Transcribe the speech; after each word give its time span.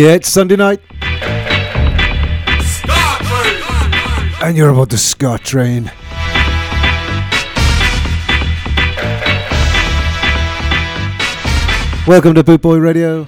Yeah, 0.00 0.14
it's 0.14 0.30
Sunday 0.30 0.56
night. 0.56 0.80
And 4.42 4.56
you're 4.56 4.70
about 4.70 4.88
the 4.88 4.96
Ska 4.96 5.36
train. 5.36 5.92
Welcome 12.06 12.32
to 12.32 12.42
Boot 12.42 12.62
Boy 12.62 12.78
Radio. 12.78 13.26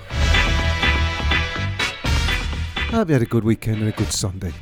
I 2.81 2.93
hope 2.93 3.09
you 3.09 3.13
had 3.13 3.21
a 3.21 3.27
good 3.27 3.45
weekend 3.45 3.81
and 3.81 3.89
a 3.91 3.93
good 3.93 4.11
Sunday. 4.11 4.55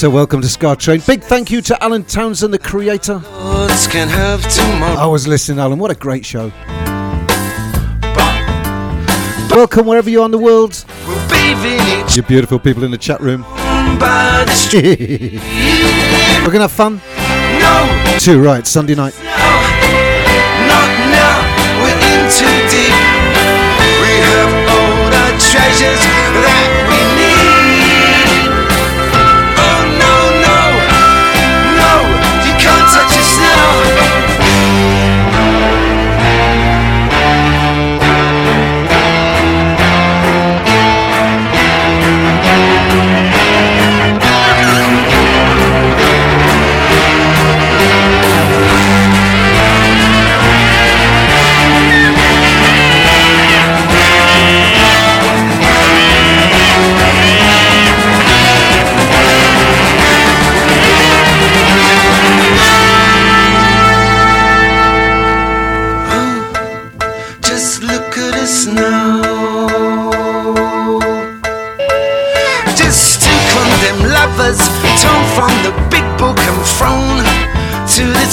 So, 0.00 0.08
welcome 0.08 0.40
to 0.40 0.48
Ska 0.48 0.76
Train. 0.76 1.02
Big 1.06 1.22
thank 1.22 1.50
you 1.50 1.60
to 1.60 1.84
Alan 1.84 2.04
Townsend, 2.04 2.54
the 2.54 2.58
creator. 2.58 3.20
I 4.96 5.04
was 5.04 5.28
listening, 5.28 5.58
Alan. 5.58 5.78
What 5.78 5.90
a 5.90 5.94
great 5.94 6.24
show. 6.24 6.50
Welcome 9.50 9.84
wherever 9.84 10.08
you 10.08 10.22
are 10.22 10.24
in 10.24 10.30
the 10.30 10.38
world. 10.38 10.86
We're 11.06 11.28
bathing 11.28 12.02
each 12.02 12.16
You 12.16 12.22
beautiful 12.22 12.58
people 12.58 12.82
in 12.82 12.90
the 12.90 12.96
chat 12.96 13.20
room. 13.20 13.42
We're 13.52 13.58
going 16.46 16.54
to 16.54 16.60
have 16.60 16.72
fun. 16.72 17.02
No, 17.60 18.16
Too 18.18 18.42
right, 18.42 18.66
Sunday 18.66 18.94
night. 18.94 19.12
Not 19.22 19.50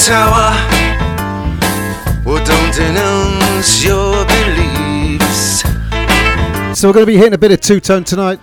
tower. 0.08 0.56
Well, 2.24 2.40
don't 2.46 2.74
denounce 2.74 3.84
your 3.84 4.26
beliefs. 4.26 5.64
So, 6.80 6.88
we're 6.88 6.94
going 6.94 7.06
to 7.06 7.12
be 7.12 7.18
hitting 7.18 7.34
a 7.34 7.38
bit 7.38 7.52
of 7.52 7.60
two 7.60 7.82
tone 7.82 8.06
tonight. 8.06 8.40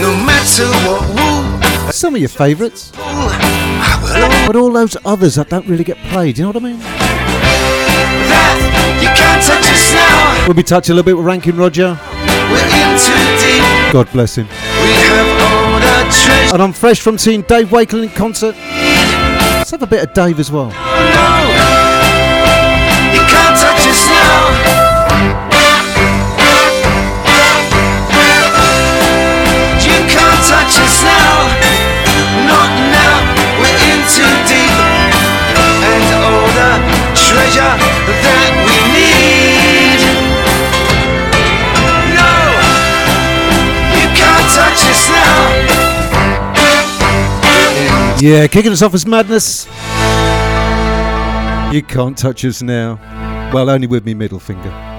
No 0.00 0.16
matter 0.24 0.64
what 0.88 1.02
woo, 1.12 1.60
Some 1.92 2.14
of 2.14 2.20
your 2.20 2.30
favourites, 2.30 2.92
but 2.92 4.56
all 4.56 4.72
those 4.72 4.96
others 5.04 5.34
that 5.34 5.50
don't 5.50 5.66
really 5.66 5.84
get 5.84 5.98
played. 6.08 6.38
You 6.38 6.44
know 6.44 6.48
what 6.50 6.56
I 6.56 6.60
mean? 6.60 6.78
that 6.78 8.98
you 9.02 9.08
can't 9.12 9.42
touch 9.44 9.68
us 9.68 9.92
now. 9.92 10.46
We'll 10.46 10.56
be 10.56 10.62
touching 10.62 10.92
a 10.92 10.94
little 10.96 11.04
bit 11.06 11.16
with 11.16 11.26
Ranking 11.26 11.56
Roger. 11.56 11.98
We're 12.48 12.64
in 12.64 12.96
too 12.96 13.36
deep. 13.36 13.92
God 13.92 14.08
bless 14.12 14.36
him. 14.36 14.46
We 14.46 14.52
have 15.12 15.28
all 15.42 15.78
the. 15.78 15.92
And 16.54 16.62
I'm 16.62 16.72
fresh 16.72 17.00
from 17.00 17.18
seeing 17.18 17.42
Dave 17.42 17.70
Wakeling 17.70 18.04
in 18.04 18.10
concert. 18.10 18.54
Let's 19.62 19.70
have 19.70 19.82
a 19.84 19.86
bit 19.86 20.02
of 20.02 20.12
Dave 20.12 20.40
as 20.40 20.50
well. 20.50 20.70
No, 20.70 20.74
you 23.14 23.22
can't 23.30 23.54
touch 23.54 23.86
us 23.86 24.02
now. 24.10 24.50
You 29.78 29.98
can't 30.10 30.42
touch 30.50 30.74
us 30.82 31.04
now. 31.06 31.46
Not 32.50 32.74
now. 32.90 33.22
We're 33.62 33.78
in 33.86 34.02
too 34.10 34.34
deep, 34.50 34.74
and 35.54 36.10
all 36.10 36.50
the 36.58 36.82
treasure 37.14 37.91
Yeah, 48.22 48.46
kicking 48.46 48.70
us 48.70 48.82
off 48.82 48.94
as 48.94 49.04
madness. 49.04 49.66
You 51.74 51.82
can't 51.82 52.16
touch 52.16 52.44
us 52.44 52.62
now. 52.62 53.00
Well, 53.52 53.68
only 53.68 53.88
with 53.88 54.04
me 54.06 54.14
middle 54.14 54.38
finger. 54.38 54.91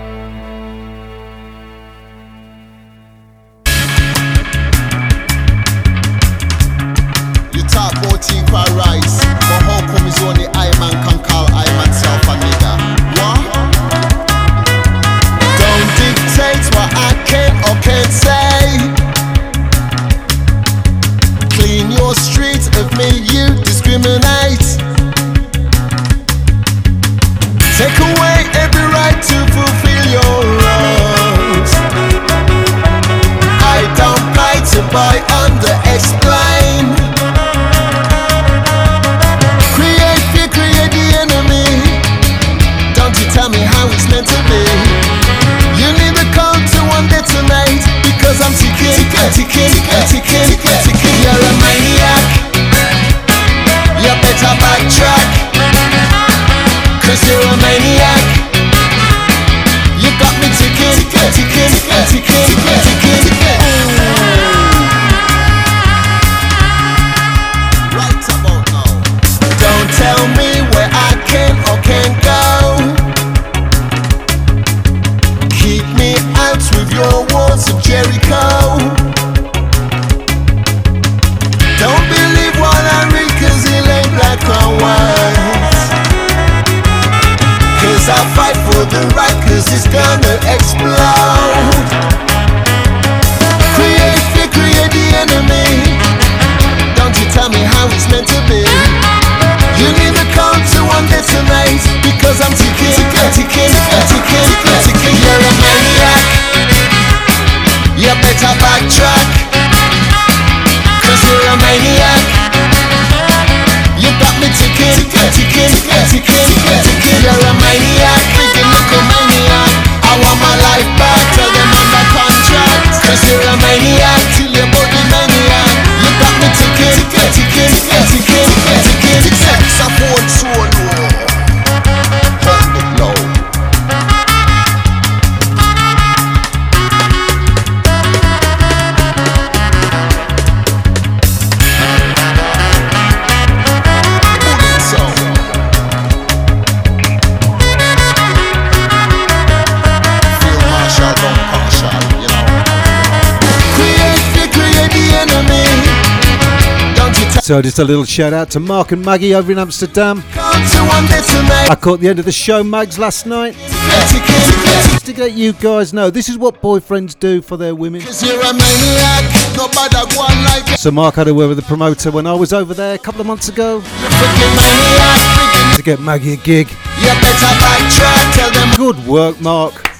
So 157.53 157.61
just 157.61 157.77
a 157.77 157.83
little 157.83 158.03
shout 158.03 158.33
out 158.33 158.49
to 158.49 158.59
Mark 158.59 158.93
and 158.93 159.05
Maggie 159.05 159.35
over 159.35 159.51
in 159.51 159.59
Amsterdam. 159.59 160.23
come 160.31 160.53
to 160.53 160.79
one 160.85 161.05
day 161.05 161.21
tonight? 161.21 161.69
I 161.69 161.77
caught 161.79 161.99
the 161.99 162.09
end 162.09 162.17
of 162.17 162.25
the 162.25 162.31
show, 162.31 162.63
Mags, 162.63 162.97
last 162.97 163.27
night. 163.27 163.53
Just 163.53 165.05
to 165.05 165.13
let 165.19 165.33
you 165.33 165.53
guys 165.53 165.93
know, 165.93 166.09
this 166.09 166.29
is 166.29 166.39
what 166.39 166.63
boyfriends 166.63 167.13
do 167.19 167.43
for 167.43 167.55
their 167.55 167.75
women. 167.75 168.01
Cause 168.01 168.23
you're 168.23 168.41
a 168.41 168.53
maniac, 168.53 169.55
nobody 169.55 169.93
go 169.93 170.21
on 170.21 170.43
like 170.45 170.67
you. 170.67 170.77
So 170.77 170.89
Mark 170.89 171.13
had 171.13 171.27
a 171.27 171.33
word 171.35 171.49
with 171.49 171.57
the 171.57 171.63
promoter 171.67 172.09
when 172.09 172.25
I 172.25 172.33
was 172.33 172.53
over 172.53 172.73
there 172.73 172.95
a 172.95 172.97
couple 172.97 173.21
of 173.21 173.27
months 173.27 173.49
ago 173.49 173.81
Freaking 173.81 174.55
maniac, 174.55 175.19
freaking. 175.37 175.75
to 175.75 175.83
get 175.83 175.99
Maggie 175.99 176.33
a 176.33 176.37
gig. 176.37 176.71
You 176.71 177.05
better 177.21 177.53
backtrack, 177.61 178.77
Good 178.77 179.05
work, 179.05 179.39
Mark. 179.39 179.93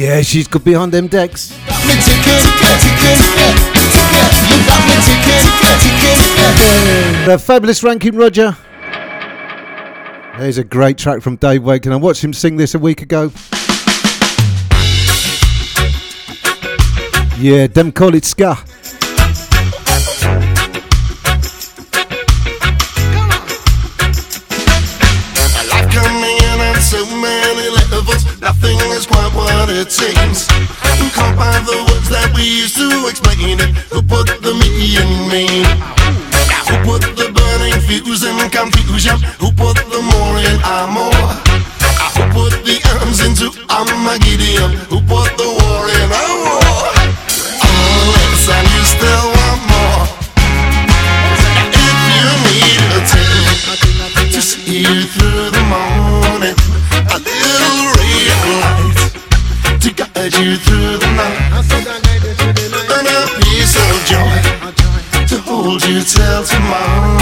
Yeah, 0.00 0.22
she's 0.22 0.48
good 0.48 0.64
behind 0.64 0.92
them 0.92 1.08
decks. 1.08 1.48
The 7.26 7.38
fabulous 7.38 7.82
Ranking 7.82 8.16
Roger. 8.16 8.56
There's 10.38 10.58
a 10.58 10.64
great 10.64 10.96
track 10.96 11.20
from 11.20 11.36
Dave 11.36 11.62
Wakeling. 11.62 11.92
I 11.92 11.96
watched 11.96 12.24
him 12.24 12.32
sing 12.32 12.56
this 12.56 12.74
a 12.74 12.78
week 12.78 13.02
ago. 13.02 13.30
Yeah, 17.38 17.66
them 17.66 17.92
call 17.92 18.14
it 18.14 18.24
ska. 18.24 18.56
It 29.80 29.90
seems. 29.90 30.46
Caught 31.16 31.36
by 31.40 31.56
the 31.64 31.78
words 31.88 32.08
that 32.12 32.28
we 32.36 32.44
used 32.44 32.76
to 32.76 32.88
explain 33.08 33.56
it. 33.56 33.72
Who 33.88 34.04
put 34.04 34.28
the 34.44 34.52
me 34.52 35.00
in 35.00 35.10
me? 35.32 35.64
Who 36.68 36.76
put 36.84 37.02
the 37.16 37.32
burning 37.32 37.80
fuse 37.88 38.22
in 38.28 38.36
confusion? 38.52 39.16
Who 39.40 39.48
put 39.56 39.80
the 39.88 40.00
more 40.04 40.36
in 40.36 40.60
amor? 40.68 41.16
Who 42.12 42.22
put 42.36 42.52
the 42.60 42.76
arms 43.00 43.24
into 43.24 43.48
Armageddon? 43.72 44.76
Who 44.92 45.00
put 45.08 45.32
the 45.40 45.48
war 45.48 45.82
in 45.88 46.08
our 46.12 46.29
guide 60.30 60.44
you 60.44 60.56
through 60.56 60.98
the 60.98 61.06
night, 61.16 61.40
and 62.96 63.08
a 63.08 63.40
piece 63.40 63.76
of 63.76 64.04
joy 64.06 65.26
to 65.26 65.38
hold 65.42 65.82
you 65.84 66.00
till 66.02 66.44
tomorrow. 66.44 67.19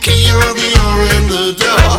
Key 0.00 0.30
or 0.32 0.52
the 0.56 0.68
R 0.80 1.00
in 1.16 1.24
the 1.28 1.46
door? 1.60 1.92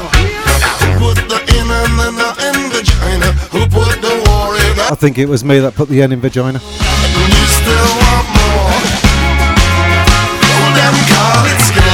Who 0.82 0.90
put 1.00 1.18
the 1.30 1.40
N 1.62 1.70
and 1.70 2.18
the 2.18 2.30
N 2.42 2.56
in 2.58 2.70
vagina? 2.72 3.30
Who 3.54 3.62
put 3.68 4.02
the 4.02 4.14
war 4.26 4.56
in 4.56 4.92
I 4.92 4.96
think 4.96 5.18
it 5.18 5.28
was 5.28 5.44
me 5.44 5.60
that 5.60 5.76
put 5.76 5.88
the 5.90 6.02
N 6.02 6.12
in 6.12 6.20
vagina. 6.20 6.60
and 6.60 7.34
you 7.38 7.46
still 7.60 7.92
want 8.02 8.28
more? 8.38 9.12
Call 11.12 11.46
it 11.46 11.62
ska. 11.62 11.91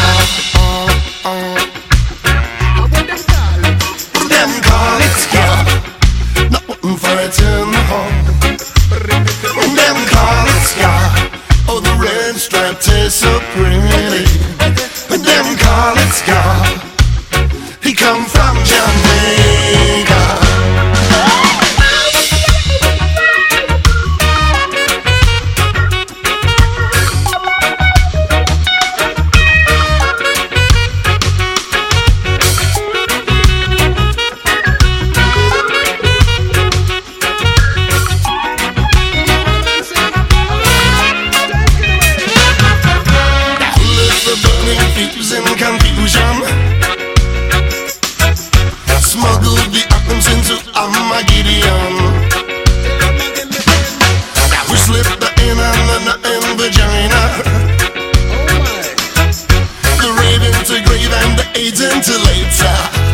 AIDS 61.57 61.81
later. 61.81 63.06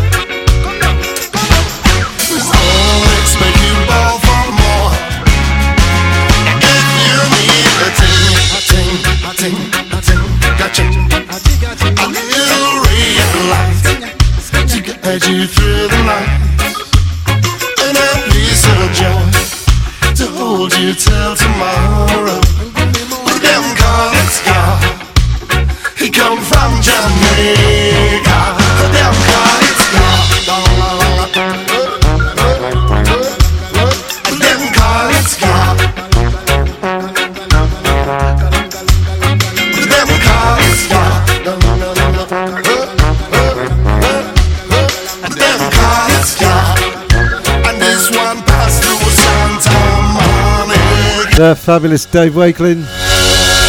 The 51.44 51.58
fabulous 51.58 52.06
Dave 52.06 52.36
Wakeling. 52.36 52.86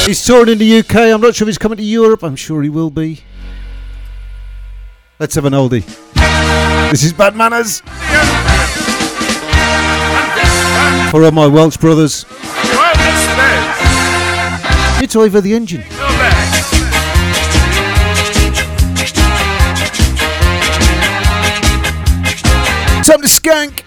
He's 0.06 0.24
touring 0.24 0.48
in 0.48 0.58
the 0.58 0.78
UK. 0.78 0.94
I'm 0.94 1.20
not 1.20 1.34
sure 1.34 1.44
if 1.44 1.48
he's 1.48 1.58
coming 1.58 1.76
to 1.76 1.82
Europe. 1.82 2.22
I'm 2.22 2.36
sure 2.36 2.62
he 2.62 2.68
will 2.68 2.88
be. 2.88 3.24
Let's 5.18 5.34
have 5.34 5.44
an 5.44 5.54
oldie. 5.54 5.84
This 6.92 7.02
is 7.02 7.12
Bad 7.12 7.34
Manners. 7.34 7.80
For 11.10 11.24
all 11.24 11.32
my 11.32 11.48
Welsh 11.48 11.76
brothers. 11.76 12.24
It's 15.02 15.16
over 15.16 15.40
the 15.40 15.52
engine. 15.52 15.82
Time 23.02 23.20
to 23.20 23.26
skank. 23.26 23.83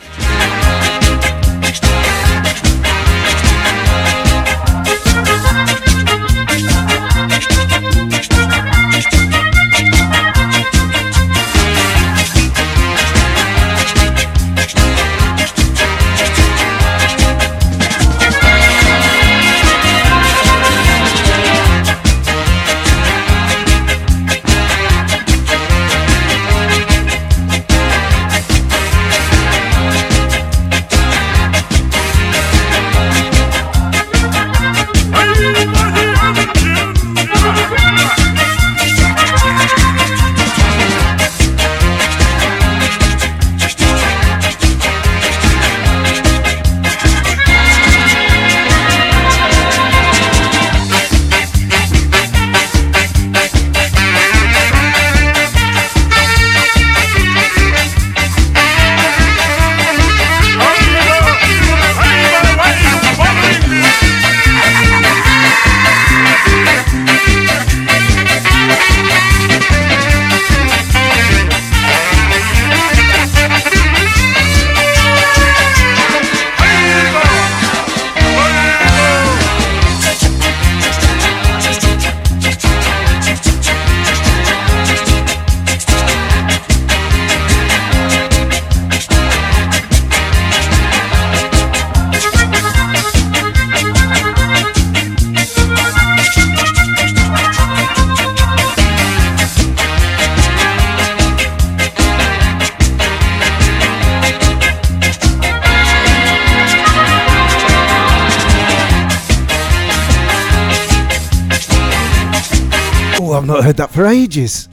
Heard 113.77 113.89
that 113.89 113.93
for 113.93 114.07
ages. 114.07 114.67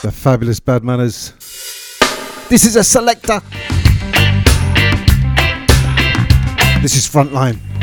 The 0.00 0.10
fabulous 0.10 0.58
Bad 0.60 0.84
Manners. 0.84 1.32
This 2.48 2.64
is 2.64 2.76
a 2.76 2.80
Selecter. 2.80 3.42
This 6.80 6.96
is 6.96 7.06
Frontline. 7.06 7.73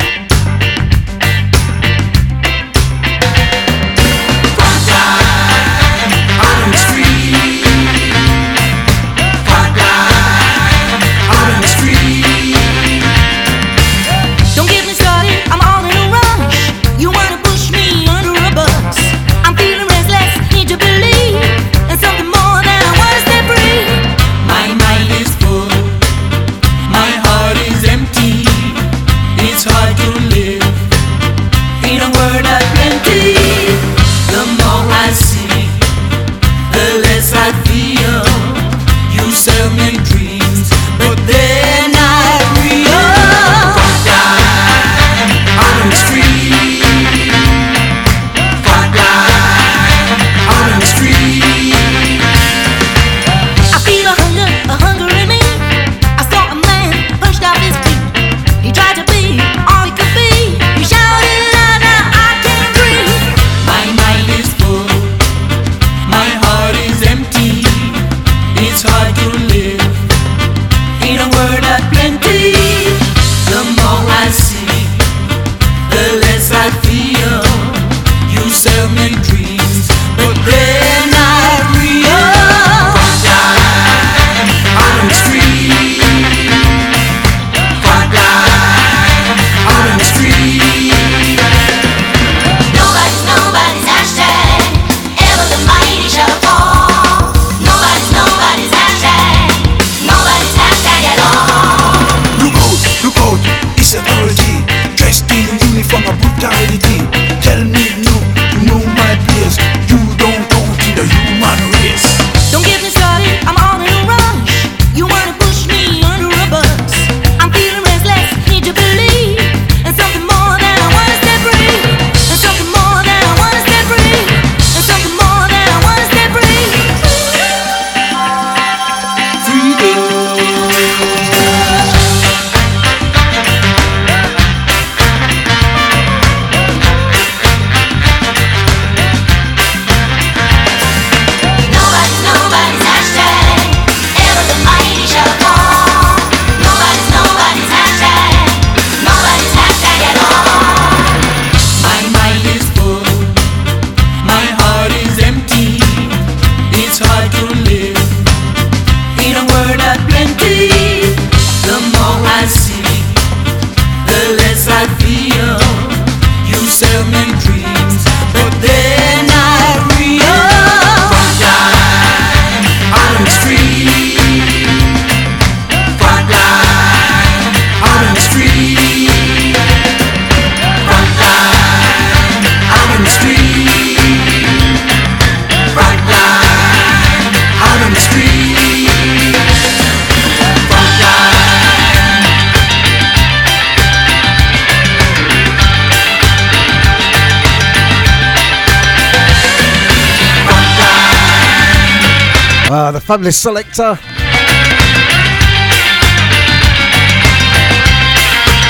Fabulous 203.11 203.43
Selecter. 203.43 203.99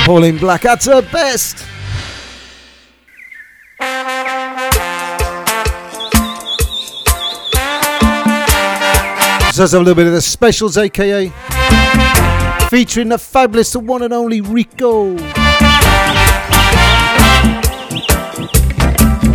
Pauline 0.04 0.40
Black 0.40 0.66
at 0.66 0.84
her 0.86 1.04
best. 1.04 1.60
So 9.54 9.62
let's 9.62 9.74
a 9.74 9.78
little 9.78 9.94
bit 9.94 10.08
of 10.08 10.14
the 10.14 10.22
specials, 10.24 10.76
aka 10.76 11.32
featuring 12.68 13.10
the 13.10 13.20
fabulous, 13.20 13.74
the 13.74 13.80
one 13.80 14.02
and 14.02 14.12
only 14.12 14.42
Rico. 14.42 15.12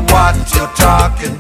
What 0.08 0.34
you 0.52 0.66
talking 0.74 1.35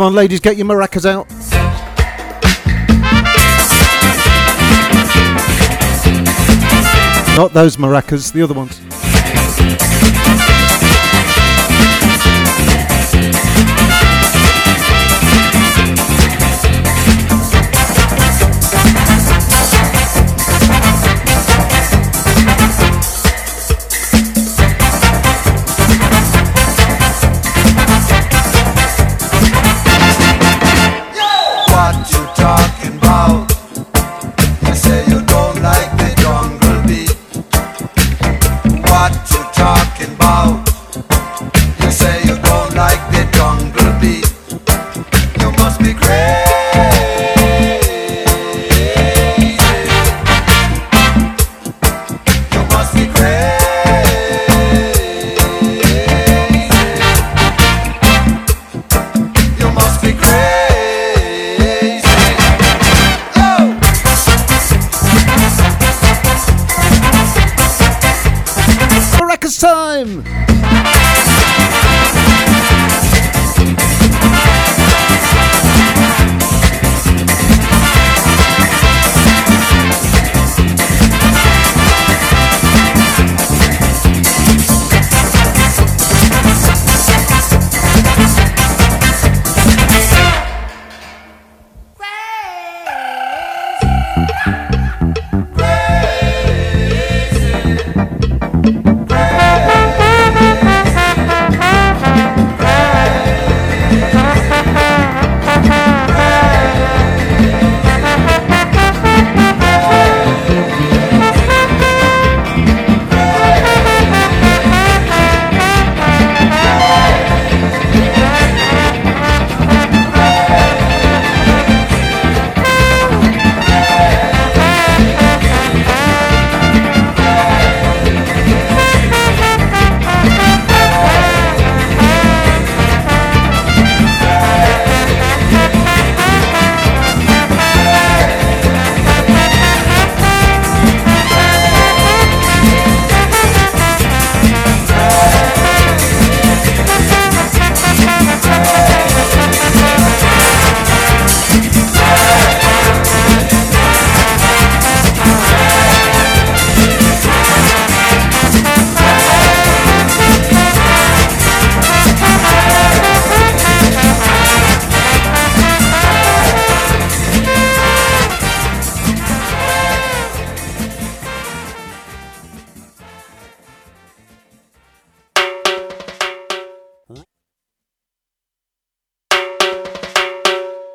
Come 0.00 0.06
on, 0.06 0.14
ladies, 0.14 0.40
get 0.40 0.56
your 0.56 0.66
maracas 0.66 1.04
out. 1.04 1.28
Not 7.36 7.52
those 7.52 7.76
maracas, 7.76 8.32
the 8.32 8.40
other 8.40 8.54
ones. 8.54 8.80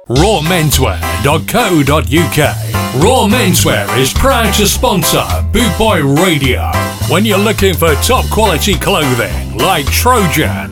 rawmenswear.co.uk. 0.09 2.37
Raw 3.03 3.27
Menswear 3.27 3.97
is 3.97 4.13
proud 4.13 4.53
to 4.53 4.67
sponsor 4.67 5.25
Boot 5.51 5.75
Boy 5.77 6.03
Radio. 6.03 6.71
When 7.09 7.25
you're 7.25 7.37
looking 7.39 7.73
for 7.73 7.93
top 7.95 8.29
quality 8.29 8.75
clothing 8.75 9.57
like 9.57 9.85
Trojan, 9.87 10.71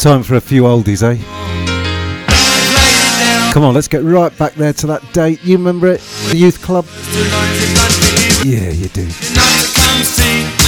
Time 0.00 0.22
for 0.22 0.34
a 0.34 0.40
few 0.40 0.62
oldies, 0.64 1.02
eh? 1.02 1.16
Come 3.52 3.62
on, 3.64 3.74
let's 3.74 3.88
get 3.88 4.02
right 4.02 4.36
back 4.36 4.54
there 4.54 4.72
to 4.72 4.86
that 4.88 5.02
date. 5.12 5.42
You 5.44 5.56
remember 5.56 5.86
it? 5.88 6.00
The 6.30 6.36
youth 6.36 6.60
club? 6.62 6.86
Yeah, 8.44 8.70
you 8.70 8.88
do. 8.88 9.06
To 9.06 9.72
come 9.74 10.02
see 10.04 10.64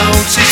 us 0.00 0.43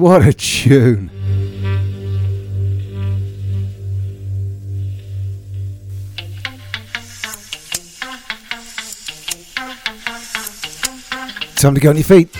What 0.00 0.26
a 0.26 0.32
tune. 0.32 1.10
Time 11.54 11.74
to 11.74 11.80
get 11.80 11.88
on 11.90 11.96
your 11.96 12.04
feet. 12.04 12.39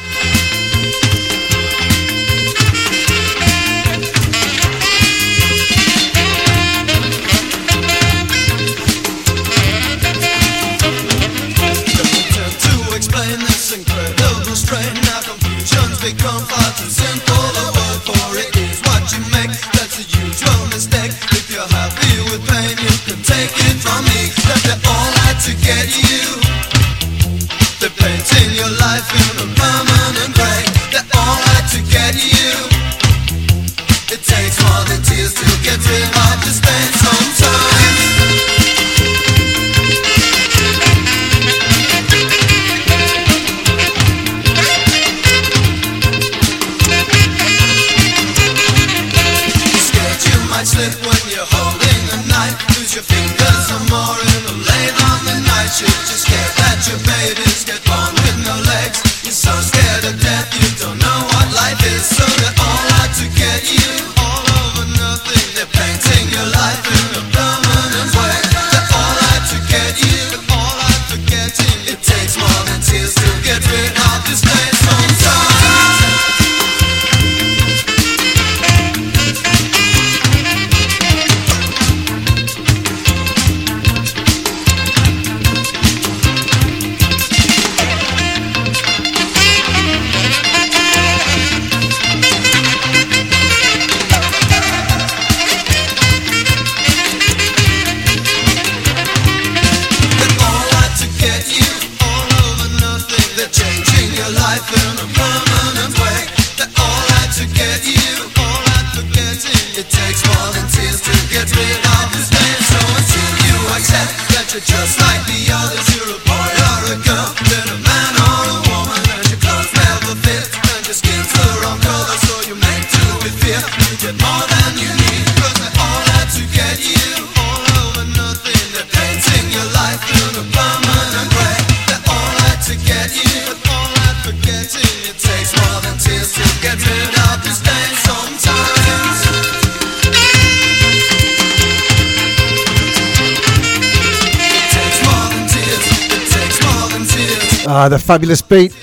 Ah, 147.82 147.88
the 147.88 147.98
fabulous 147.98 148.42
beat. 148.42 148.74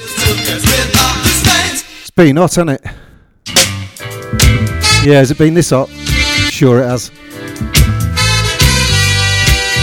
It's 2.01 2.09
been 2.09 2.35
hot, 2.35 2.55
hasn't 2.55 2.71
it? 2.71 2.81
Yeah, 5.05 5.19
has 5.19 5.29
it 5.29 5.37
been 5.37 5.53
this 5.53 5.69
hot? 5.69 5.87
Sure 6.49 6.81
it 6.81 6.87
has. 6.87 7.09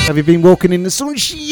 Have 0.09 0.17
you 0.17 0.25
been 0.25 0.43
walking 0.43 0.73
in 0.73 0.83
the 0.83 0.91
sunshine? 0.91 1.45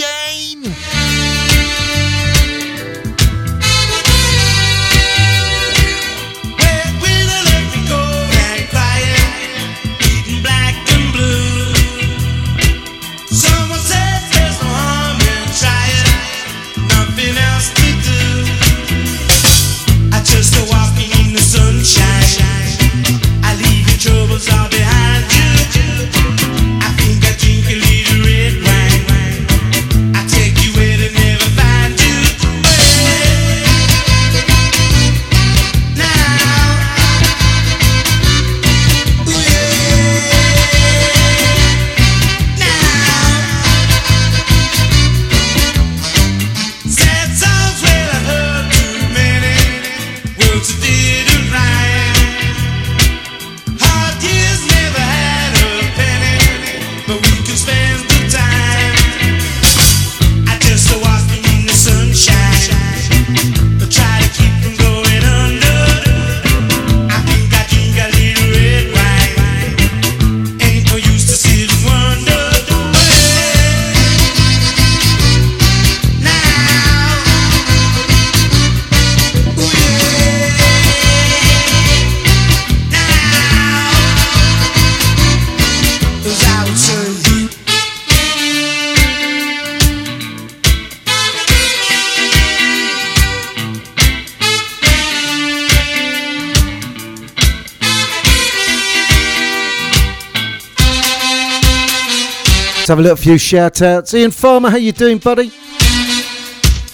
Let's 102.82 102.88
have 102.88 102.98
a 102.98 103.02
little 103.02 103.16
few 103.16 103.38
shout 103.38 103.80
outs. 103.80 104.12
Ian 104.12 104.32
Farmer, 104.32 104.68
how 104.68 104.76
you 104.76 104.90
doing, 104.90 105.18
buddy? 105.18 105.52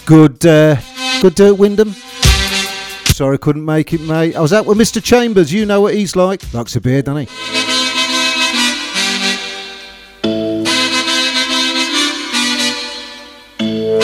Good, 0.05 0.45
uh, 0.45 0.75
good 1.19 1.33
do 1.33 1.47
at 1.47 1.57
Wyndham. 1.57 1.95
Sorry 3.07 3.39
couldn't 3.39 3.65
make 3.65 3.91
it, 3.91 4.01
mate. 4.01 4.35
I 4.35 4.39
was 4.39 4.53
out 4.53 4.67
with 4.67 4.77
Mr. 4.77 5.03
Chambers. 5.03 5.51
You 5.51 5.65
know 5.65 5.81
what 5.81 5.95
he's 5.95 6.15
like. 6.15 6.53
Likes 6.53 6.75
a 6.75 6.79
beer, 6.79 7.01
doesn't 7.01 7.21
he? 7.21 7.25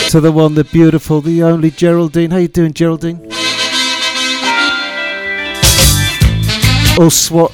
To 0.09 0.19
the 0.19 0.31
one, 0.31 0.55
the 0.55 0.63
beautiful, 0.63 1.21
the 1.21 1.43
only 1.43 1.69
Geraldine. 1.69 2.31
How 2.31 2.37
you 2.37 2.47
doing, 2.47 2.73
Geraldine? 2.73 3.17
All 6.99 7.11
swat, 7.11 7.51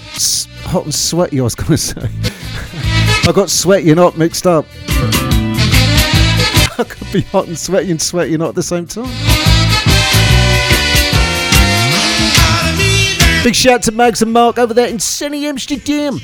hot 0.63 0.85
and 0.85 0.95
sweaty. 0.95 1.41
I 1.41 1.43
was 1.43 1.55
going 1.55 1.71
to 1.71 1.77
say. 1.77 2.30
I 3.31 3.33
got 3.33 3.49
sweaty 3.49 3.91
and 3.91 3.97
hot 3.97 4.17
mixed 4.17 4.45
up. 4.45 4.65
I 6.77 6.83
could 6.85 7.13
be 7.13 7.21
hot 7.21 7.47
and 7.47 7.57
sweaty 7.57 7.89
and 7.89 8.01
sweaty 8.01 8.33
and 8.33 8.43
hot 8.43 8.49
at 8.49 8.55
the 8.55 8.61
same 8.61 8.85
time. 8.85 9.05
Big 13.41 13.55
shout 13.55 13.83
to 13.83 13.93
Mags 13.93 14.21
and 14.21 14.33
Mark 14.33 14.57
over 14.57 14.73
there 14.73 14.89
in 14.89 14.99
sunny 14.99 15.45
Amsterdam. 15.45 16.15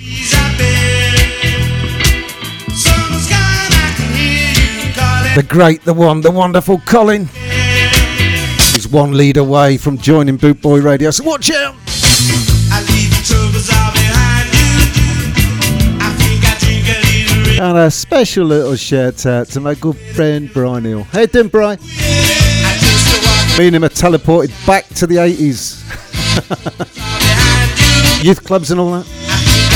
The 5.33 5.45
great, 5.47 5.85
the 5.85 5.93
one, 5.93 6.19
the 6.19 6.31
wonderful 6.31 6.79
Colin. 6.79 7.29
He's 8.73 8.89
one 8.89 9.13
lead 9.13 9.37
away 9.37 9.77
from 9.77 9.97
joining 9.97 10.35
Boot 10.35 10.61
Boy 10.61 10.81
Radio, 10.81 11.11
so 11.11 11.23
watch 11.23 11.51
out! 11.51 11.73
And 17.59 17.75
a 17.75 17.89
special 17.89 18.45
little 18.45 18.75
shout 18.75 19.25
out 19.25 19.47
to 19.47 19.59
my 19.59 19.73
good 19.73 19.97
friend 19.97 20.47
Brian 20.53 20.83
Hill. 20.83 21.03
Hey, 21.05 21.25
doing, 21.25 21.47
Brian? 21.47 21.79
Me 23.57 23.65
and 23.65 23.75
him 23.75 23.83
are 23.83 23.89
teleported 23.89 24.53
back 24.67 24.87
to 24.89 25.07
the 25.07 25.15
80s. 25.15 25.83
Youth 28.23 28.43
clubs 28.43 28.69
and 28.69 28.79
all 28.79 28.91
that. 28.91 29.66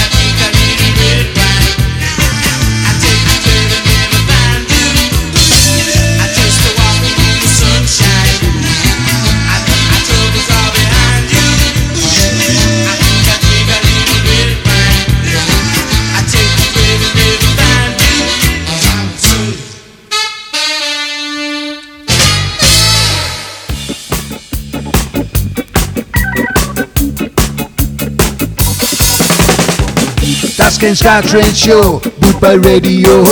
Daz 30.82 30.88
Kane 30.88 30.96
Ska 30.96 31.22
Train 31.22 31.54
Show, 31.54 32.00
Boot 32.20 32.41
Boy 32.41 32.58
Radio. 32.58 33.24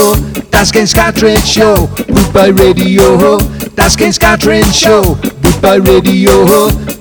Daz 0.52 0.72
Kane 0.72 0.86
Ska 0.86 1.12
Train 1.12 1.40
Show, 1.40 1.88
Boot 1.88 2.32
Boy 2.32 2.52
Radio. 2.52 3.40
Daz 3.74 3.96
Kane 3.96 4.14
Ska 4.14 4.38
Train 4.38 4.72
Show, 4.72 5.16
Boot 5.16 5.60
Boy 5.60 5.80
Radio. 5.80 6.46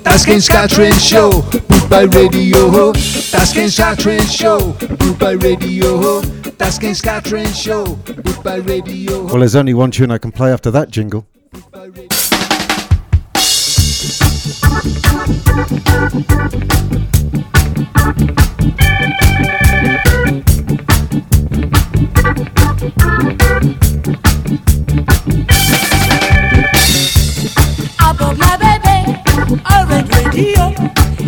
Daz 0.01 0.25
Kane 0.25 0.41
Ska 0.41 0.65
Train 0.65 0.93
Show, 0.93 1.29
Boot 1.67 1.87
Boy 1.87 2.07
Radio. 2.07 2.91
Daz 3.31 3.53
Kane 3.53 3.69
Ska 3.69 3.93
Train 3.93 4.25
Show, 4.25 4.73
Boot 4.97 5.19
Boy 5.19 5.37
Radio. 5.37 6.21
Daz 6.57 6.79
Kane 6.79 6.95
Ska 6.95 7.19
Train 7.21 7.53
Show, 7.53 7.85
Boot 7.85 8.43
Boy 8.43 8.61
Radio. 8.61 9.25
Well, 9.27 9.41
there's 9.41 9.55
only 9.55 9.75
one 9.75 9.91
tune 9.91 10.09
I 10.09 10.17
can 10.17 10.31
play 10.31 10.51
after 10.51 10.71
that 10.71 10.89
jingle. 10.89 11.27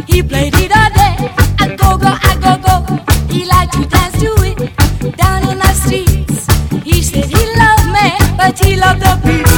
He 0.08 0.22
played 0.24 0.54
it 0.56 0.72
all 0.76 0.90
day. 0.90 1.16
I 1.60 1.76
go, 1.76 1.98
go, 1.98 2.12
I 2.12 2.36
go, 2.44 2.58
go. 2.66 3.34
He 3.34 3.46
likes 3.46 3.76
to 3.78 3.86
dance 3.86 4.20
to 4.20 4.34
it 4.44 5.18
down 5.18 5.44
on 5.46 5.58
the 5.58 5.74
streets. 5.74 6.48
He 6.84 7.02
said 7.02 7.26
he 7.26 7.44
loved 7.58 7.88
me, 7.96 8.38
but 8.38 8.60
he 8.60 8.76
loved 8.76 9.02
the 9.02 9.20
beach. 9.26 9.51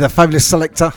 the 0.00 0.08
fabulous 0.08 0.50
Selecter. 0.50 0.92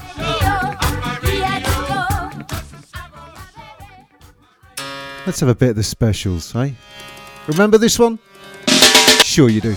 Let's 5.26 5.40
have 5.40 5.50
a 5.50 5.56
bit 5.56 5.70
of 5.72 5.76
the 5.76 5.84
specials, 5.84 6.56
eh? 6.56 6.72
Remember 7.48 7.78
this 7.78 7.98
one? 7.98 8.20
Sure 9.24 9.50
you 9.50 9.62
do. 9.62 9.76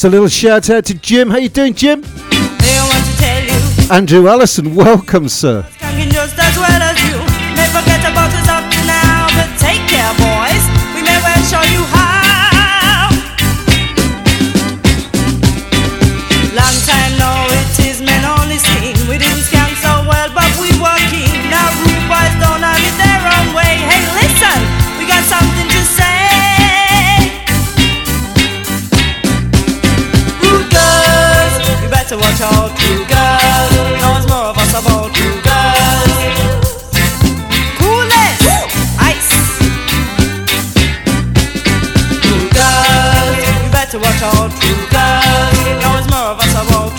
Just 0.00 0.06
a 0.06 0.12
little 0.12 0.28
shout 0.28 0.70
out 0.70 0.86
to 0.86 0.94
Jim. 0.94 1.28
How 1.28 1.36
you 1.36 1.50
doing, 1.50 1.74
Jim? 1.74 2.02
Andrew 3.90 4.28
Allison, 4.28 4.74
welcome, 4.74 5.28
sir. 5.28 5.62
prova 46.30 46.46
sabão 46.48 46.89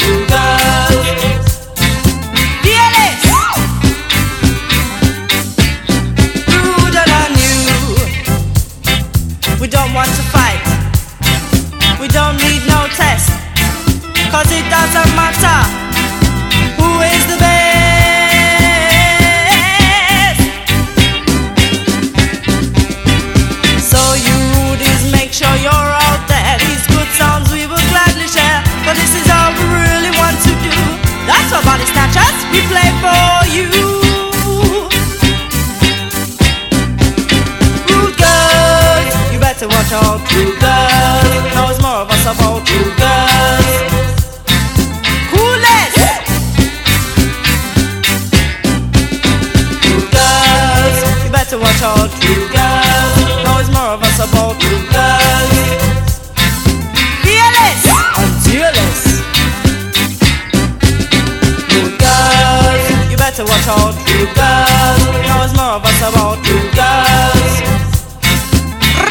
about 66.02 66.44
girls. 66.44 67.54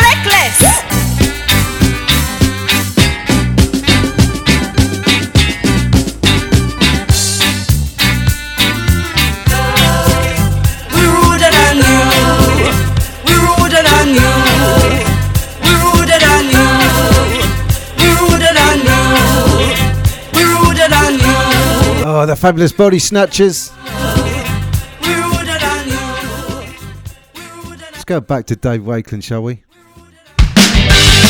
Reckless. 0.03 0.59
We 10.95 11.03
ruder 11.07 11.51
than 11.59 11.77
you. 11.79 12.03
We 13.27 13.35
ruder 13.47 13.83
than 13.83 14.09
you. 14.19 14.33
We 15.65 15.73
ruder 15.85 16.19
than 16.19 16.45
you. 16.55 16.67
We 17.99 18.09
ruder 18.21 18.53
than 18.59 18.79
you. 18.89 19.03
We 20.35 20.43
ruder 20.45 20.89
than 20.89 21.13
you. 21.15 21.39
Oh, 22.05 22.25
the 22.27 22.37
fabulous 22.37 22.73
body 22.73 22.99
snatchers. 22.99 23.71
go 28.11 28.21
back 28.21 28.45
to 28.45 28.57
Dave 28.57 28.85
Wakeling, 28.85 29.21
shall 29.21 29.41
we? 29.41 29.63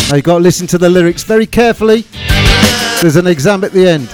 Now 0.08 0.16
you've 0.16 0.24
got 0.24 0.38
to 0.38 0.42
listen 0.42 0.66
to 0.68 0.78
the 0.78 0.88
lyrics 0.88 1.22
very 1.22 1.44
carefully. 1.44 2.06
There's 3.02 3.16
an 3.16 3.26
exam 3.26 3.64
at 3.64 3.72
the 3.72 3.86
end. 3.86 4.08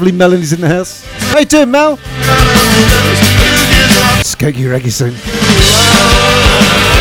lovely 0.00 0.16
Melanie's 0.16 0.54
in 0.54 0.62
the 0.62 0.68
house. 0.68 1.04
How 1.30 1.40
you 1.40 1.44
doing, 1.44 1.70
Mel? 1.70 1.98
Skokie 4.24 4.64
Reggae 4.64 4.90
soon. 4.90 5.12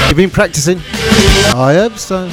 You've 0.10 0.18
been 0.18 0.30
practicing? 0.30 0.80
I 1.56 1.76
hope 1.76 1.98
so. 1.98 2.30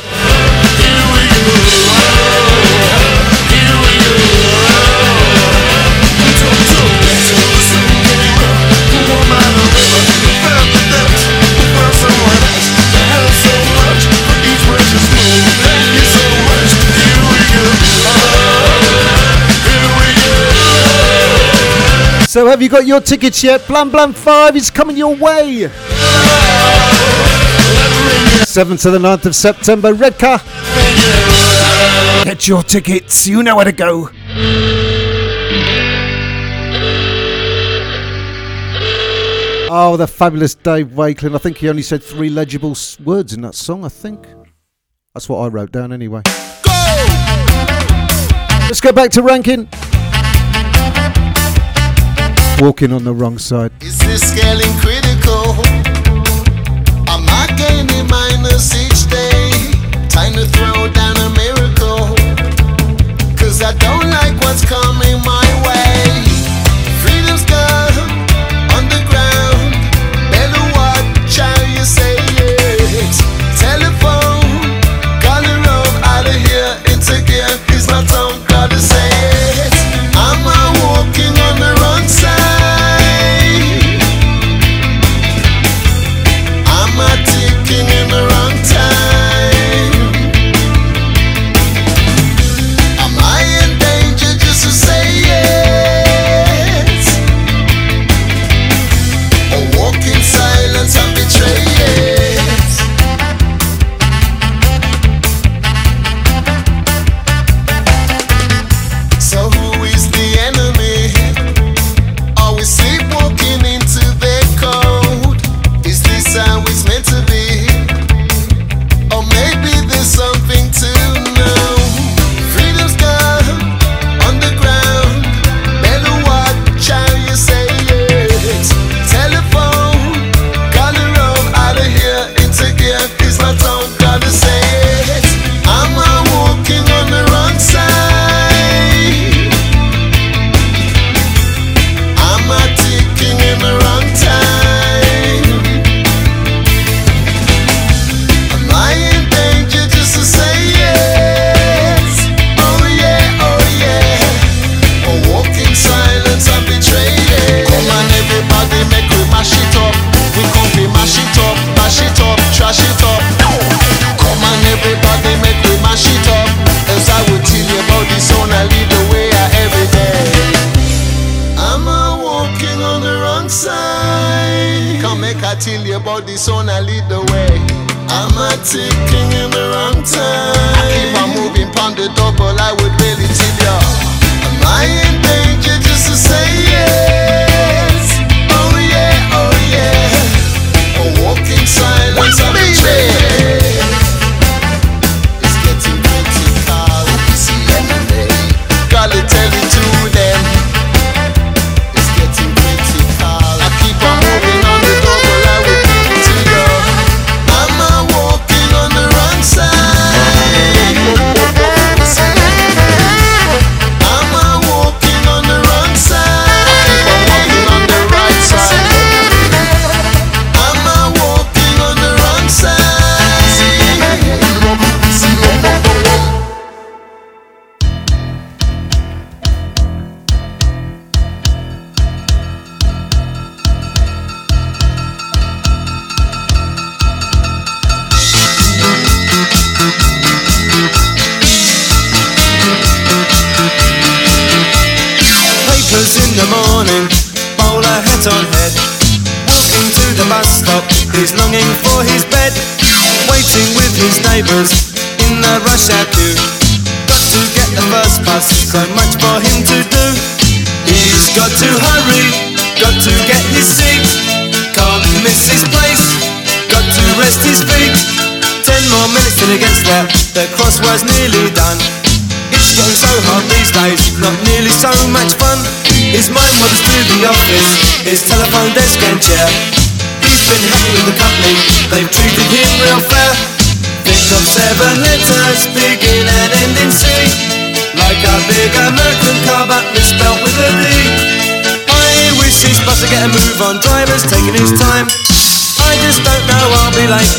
So 22.37 22.45
have 22.45 22.61
you 22.61 22.69
got 22.69 22.87
your 22.87 23.01
tickets 23.01 23.43
yet? 23.43 23.67
Blam 23.67 23.91
Blam 23.91 24.13
5 24.13 24.57
is 24.57 24.71
coming 24.71 24.95
your 24.95 25.17
way. 25.17 25.71
7th 28.45 28.83
to 28.83 28.91
the 28.91 28.99
9th 28.99 29.25
of 29.25 29.35
September, 29.35 29.95
Redcar. 29.95 30.41
Get 32.25 32.47
your 32.47 32.63
tickets, 32.63 33.27
you 33.27 33.43
know 33.43 33.57
where 33.57 33.65
to 33.65 33.73
go. 33.73 34.11
Oh, 39.71 39.97
the 39.97 40.07
fabulous 40.07 40.55
Dave 40.55 40.89
Wakeling. 40.89 41.35
I 41.35 41.39
think 41.39 41.57
he 41.57 41.71
only 41.71 41.81
said 41.81 42.03
three 42.03 42.29
legible 42.29 42.77
words 43.03 43.33
in 43.33 43.41
that 43.41 43.55
song, 43.55 43.83
I 43.83 43.89
think. 43.89 44.29
That's 45.15 45.27
what 45.27 45.39
I 45.39 45.49
wrote 45.49 45.73
down 45.73 45.91
anyway. 45.91 46.21
Go! 46.63 46.71
Let's 48.67 48.83
go 48.83 48.93
back 48.93 49.11
to 49.13 49.23
ranking. 49.23 49.71
Walking 52.59 52.91
on 52.91 53.05
the 53.05 53.13
wrong 53.13 53.37
side. 53.37 53.71
Is 53.83 53.99
this 53.99 54.33
scaling 54.33 54.73
critical? 54.81 55.53
Am 57.13 57.29
I 57.29 57.47
gaining 57.55 58.09
minus 58.09 58.75
each 58.75 59.11
day? 59.11 59.51
Time 60.09 60.33
to 60.33 60.47
throw 60.47 60.89
down 60.89 61.17
a 61.19 61.29
miracle. 61.37 62.17
Cause 63.37 63.61
I 63.63 63.73
don't 63.77 64.09
like 64.09 64.41
what's 64.41 64.65
coming. 64.65 65.06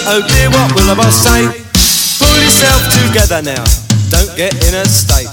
Oh 0.09 0.23
dear, 0.23 0.47
what 0.55 0.71
will 0.71 0.87
I 0.87 1.11
say? 1.11 1.51
Pull 2.15 2.39
yourself 2.39 2.79
together 2.95 3.43
now, 3.43 3.59
don't 4.07 4.31
get 4.39 4.55
in 4.63 4.71
a 4.71 4.87
state. 4.87 5.27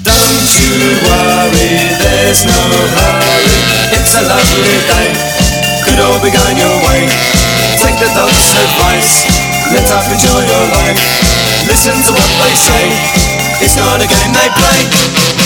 Don't 0.00 0.48
you 0.48 0.96
worry, 1.04 1.92
there's 2.00 2.40
no 2.48 2.56
hurry. 2.56 3.44
It's 3.92 4.16
a 4.16 4.24
lovely 4.24 4.80
day, 4.88 5.12
could 5.84 6.00
all 6.00 6.16
be 6.24 6.32
going 6.32 6.56
your 6.56 6.72
way. 6.88 7.04
Take 7.84 8.00
the 8.00 8.08
dog's 8.16 8.48
advice, 8.56 9.28
let 9.76 9.84
up 9.92 10.08
enjoy 10.08 10.40
your 10.40 10.64
life. 10.72 10.96
Listen 11.68 12.00
to 12.08 12.10
what 12.16 12.32
they 12.40 12.56
say, 12.56 12.88
it's 13.60 13.76
not 13.76 14.00
a 14.00 14.08
game 14.08 14.32
they 14.32 14.48
play. 14.56 15.37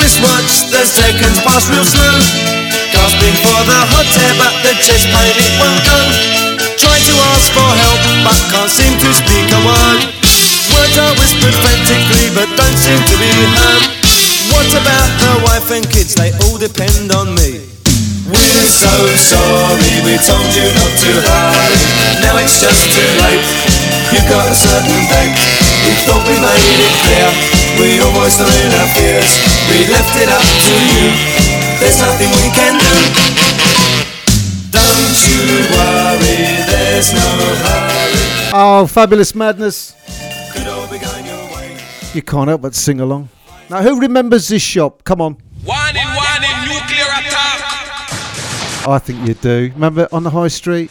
His 0.00 0.16
wristwatch, 0.16 0.72
the 0.72 0.84
seconds 0.84 1.38
pass 1.44 1.68
real 1.68 1.84
slow. 1.84 2.16
Gasping 2.92 3.36
for 3.44 3.60
the 3.68 3.80
hot 3.92 4.08
air, 4.08 4.34
but 4.40 4.54
the 4.64 4.72
chest 4.80 5.06
pain 5.12 5.34
it 5.36 5.52
won't 5.60 5.80
go. 5.84 5.98
Try 6.80 6.96
to 6.96 7.14
ask 7.36 7.52
for 7.52 7.70
help, 7.84 8.00
but 8.24 8.40
can't 8.48 8.72
seem 8.72 8.96
to 8.96 9.10
speak 9.12 9.46
a 9.52 9.60
word. 9.60 10.00
Words 10.72 10.96
are 10.96 11.14
whispered 11.20 11.52
frantically, 11.52 12.32
but 12.32 12.48
don't 12.56 12.78
seem 12.80 12.96
to 12.96 13.16
be 13.20 13.28
heard. 13.60 13.84
What 14.48 14.70
about 14.72 15.10
the 15.20 15.32
wife 15.44 15.68
and 15.68 15.84
kids? 15.84 16.16
They 16.16 16.32
all 16.48 16.56
depend 16.56 17.12
on 17.12 17.36
me. 17.36 17.68
We're 18.24 18.68
so 18.72 18.94
sorry, 19.20 19.92
we 20.06 20.16
told 20.22 20.48
you 20.56 20.66
not 20.80 20.92
to 20.96 21.10
hurry. 21.28 21.76
Now 22.24 22.40
it's 22.40 22.56
just 22.62 22.88
too 22.94 23.10
late. 23.20 23.44
You've 24.16 24.28
got 24.32 24.48
a 24.48 24.56
certain 24.56 25.02
date. 25.12 25.36
We 25.84 25.92
thought 26.08 26.24
we 26.24 26.36
made 26.40 26.80
it 26.88 26.94
clear. 27.04 27.59
We 27.80 27.98
almost 27.98 28.38
are 28.44 28.44
in 28.44 28.72
our 28.76 28.88
fears. 28.92 29.40
We 29.72 29.88
left 29.88 30.12
it 30.20 30.28
up 30.28 30.44
to 30.44 30.74
you. 30.92 31.16
There's 31.80 31.98
nothing 31.98 32.28
we 32.28 32.52
can 32.52 32.76
do. 32.76 32.92
Don't 34.68 35.16
you 35.24 35.64
worry, 35.72 36.60
there's 36.68 37.14
no 37.14 37.24
hurry. 37.64 38.52
Oh, 38.52 38.86
fabulous 38.86 39.34
madness. 39.34 39.94
Could 40.52 40.66
all 40.66 40.86
be 40.90 40.98
going 40.98 41.24
your 41.24 41.42
way. 41.56 41.78
You 42.12 42.20
can't 42.20 42.48
help 42.48 42.60
but 42.60 42.74
sing 42.74 43.00
along. 43.00 43.30
Now, 43.70 43.80
who 43.82 43.98
remembers 43.98 44.48
this 44.48 44.60
shop? 44.60 45.02
Come 45.04 45.22
on. 45.22 45.38
Warning, 45.64 46.04
warning, 46.04 46.56
nuclear 46.68 47.08
attack. 47.16 47.62
I 48.86 48.98
think 49.02 49.26
you 49.26 49.32
do. 49.32 49.70
Remember 49.72 50.06
on 50.12 50.22
the 50.22 50.30
high 50.30 50.48
street? 50.48 50.90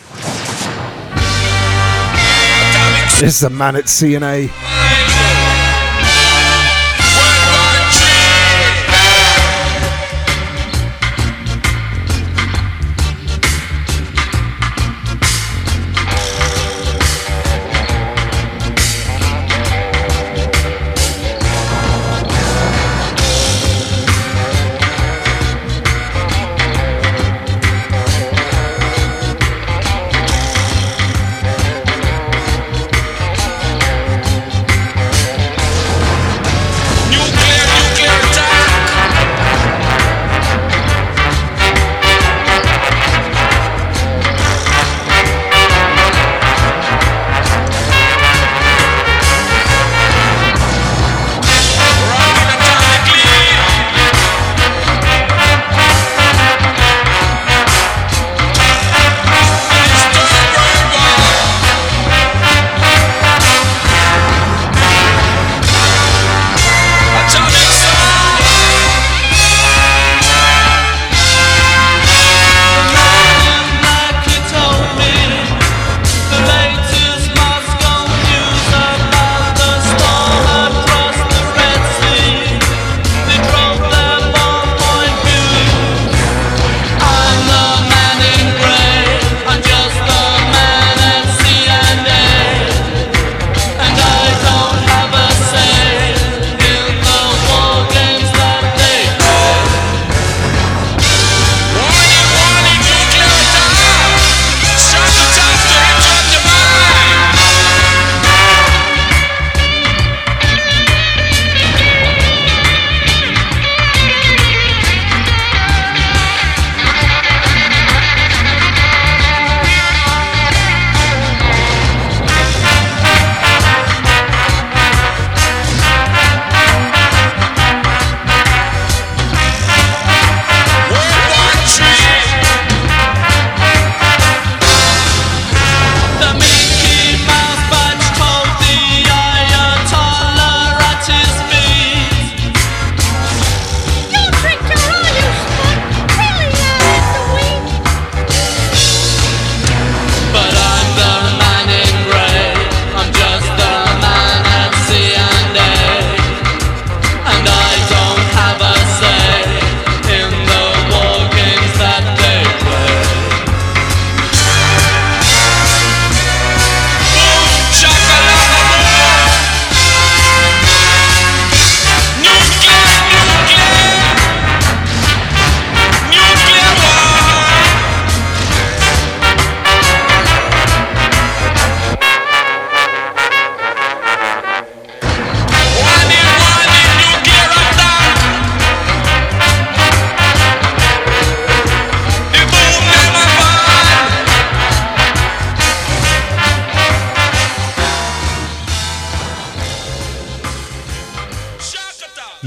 Atomic 2.65 3.19
There's 3.19 3.41
the 3.41 3.51
man 3.51 3.75
at 3.75 3.85
CNA. 3.85 4.68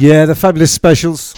Yeah, 0.03 0.27
the 0.27 0.35
fabulous 0.35 0.73
specials. 0.73 1.33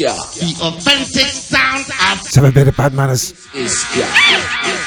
Yeah. 0.00 0.16
The 0.40 0.56
authentic 0.62 1.28
sound 1.28 1.84
of. 1.84 2.24
Let's 2.24 2.34
have 2.34 2.46
a 2.46 2.50
bit 2.50 2.66
of 2.66 2.74
bad 2.78 2.94
manners. 2.94 3.32
Is, 3.54 3.84
yeah. 3.94 4.85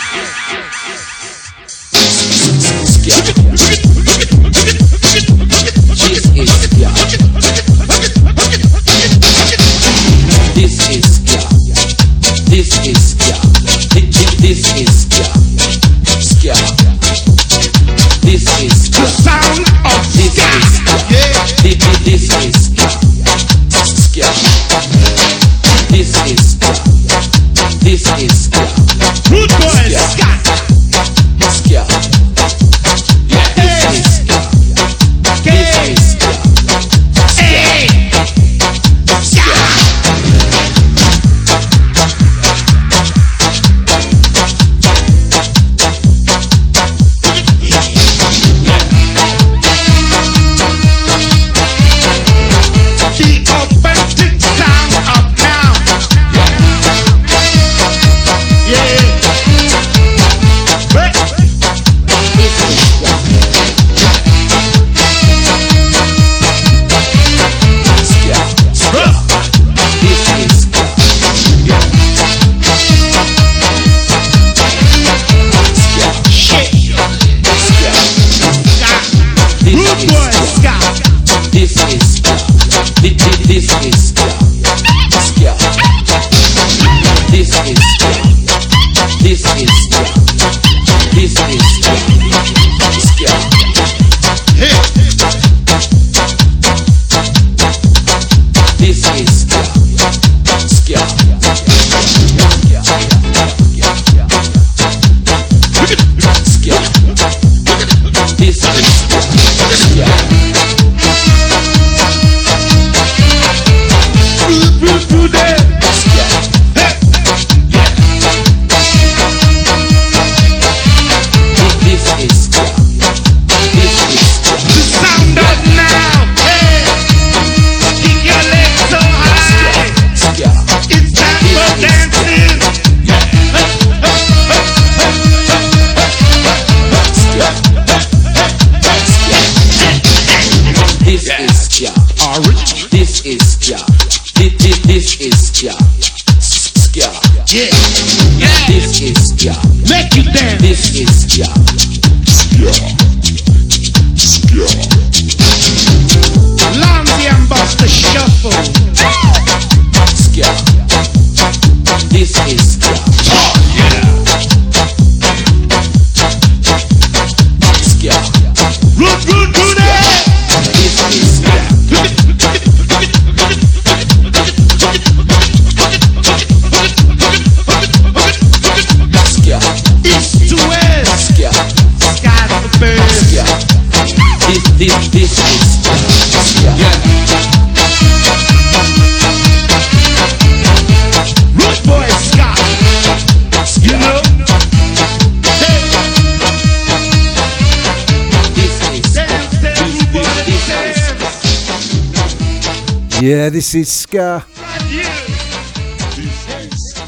Yeah, 203.21 203.49
this 203.49 203.75
is 203.75 203.91
Ska. 203.91 204.45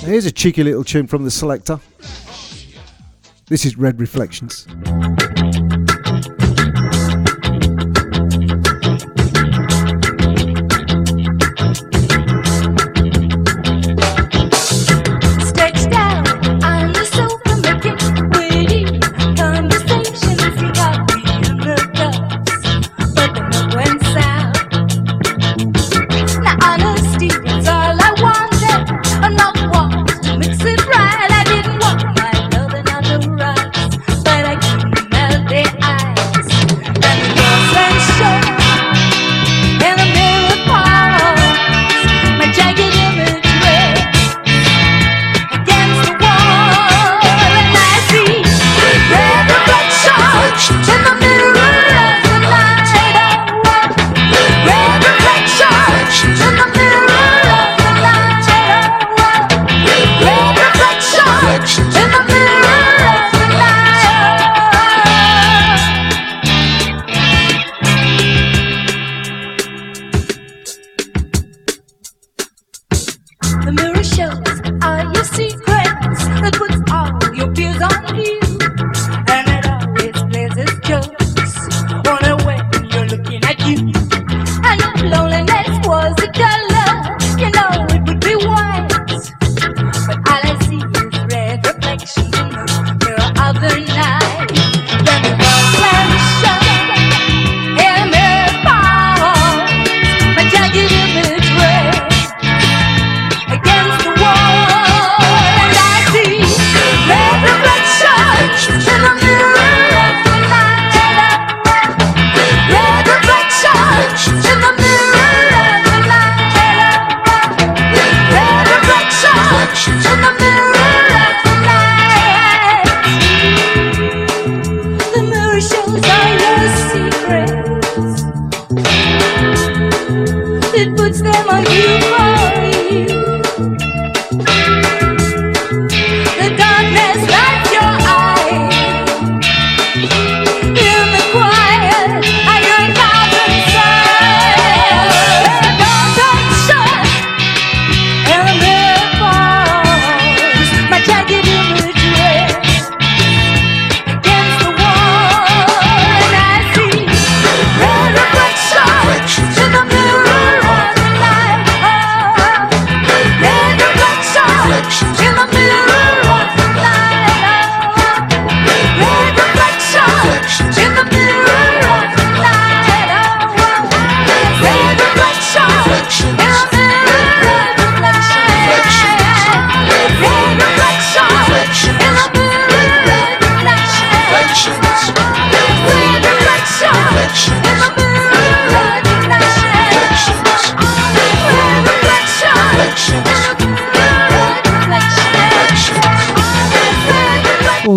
Here's 0.02 0.26
a 0.26 0.32
cheeky 0.32 0.62
little 0.62 0.84
tune 0.84 1.08
from 1.08 1.24
the 1.24 1.30
Selecter. 1.30 1.80
This 3.48 3.66
is 3.66 3.78
Red 3.78 4.02
Reflections. 4.02 4.68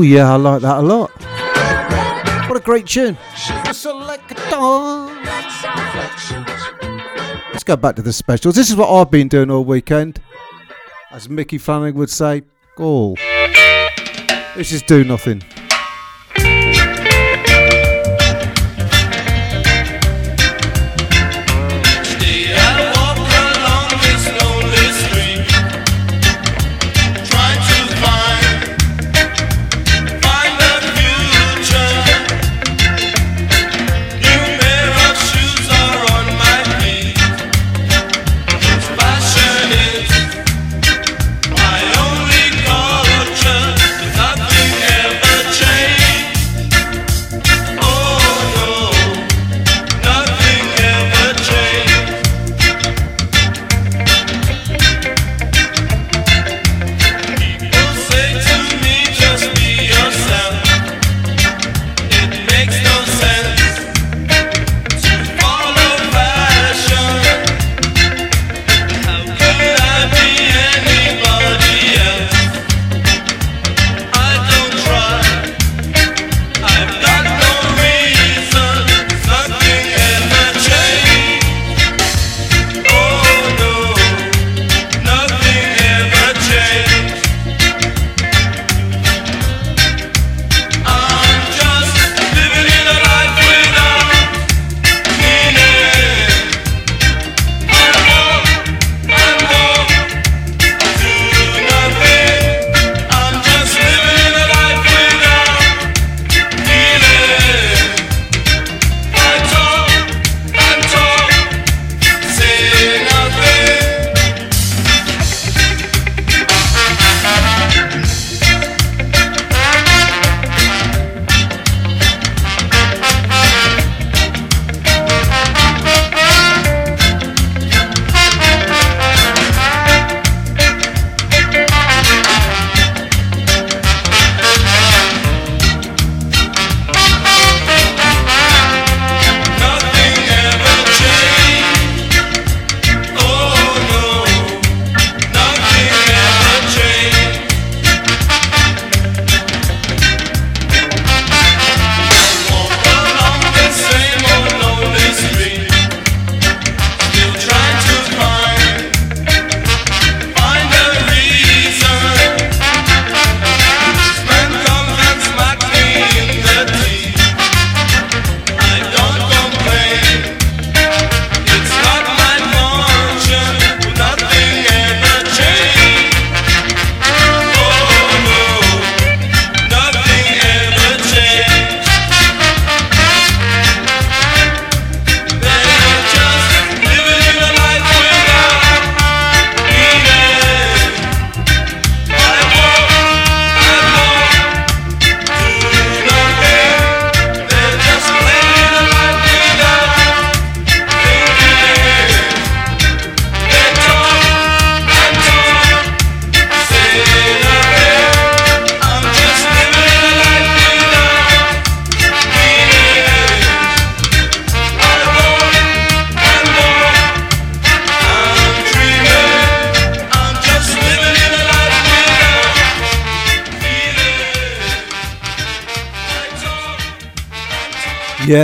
Yeah, 0.05 0.35
I 0.35 0.37
like 0.37 0.61
that 0.61 0.79
a 0.79 0.83
lot. 0.83 1.11
What 2.47 2.59
a 2.59 2.61
great 2.63 2.87
tune. 2.87 3.17
Let's 7.51 7.65
go 7.65 7.77
back 7.77 7.97
to 7.97 8.03
the 8.03 8.13
specials. 8.13 8.55
This 8.55 8.69
is 8.69 8.77
what 8.77 8.91
I've 8.93 9.11
been 9.11 9.29
doing 9.29 9.51
all 9.51 9.65
weekend. 9.65 10.21
As 11.11 11.31
Micky 11.31 11.57
Flanagan 11.57 11.99
would 11.99 12.11
say, 12.11 12.43
oh, 12.79 13.17
this 14.57 14.73
is 14.73 14.83
do. 14.83 15.05
Nothing 15.05 15.43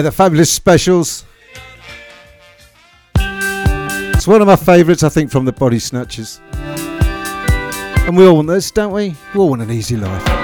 Yeah, 0.01 0.05
the 0.05 0.12
fabulous 0.12 0.51
specials. 0.51 1.26
It's 3.16 4.26
one 4.26 4.40
of 4.40 4.46
my 4.46 4.57
favourites, 4.57 5.03
I 5.03 5.11
think, 5.11 5.30
from 5.30 5.44
the 5.44 5.53
Body 5.53 5.78
Snatchers. 5.78 6.40
And 6.55 8.16
we 8.16 8.26
all 8.26 8.36
want 8.36 8.48
this, 8.48 8.70
don't 8.70 8.94
we? 8.94 9.14
We 9.34 9.40
all 9.40 9.51
want 9.51 9.61
an 9.61 9.70
easy 9.70 9.98
life. 9.98 10.39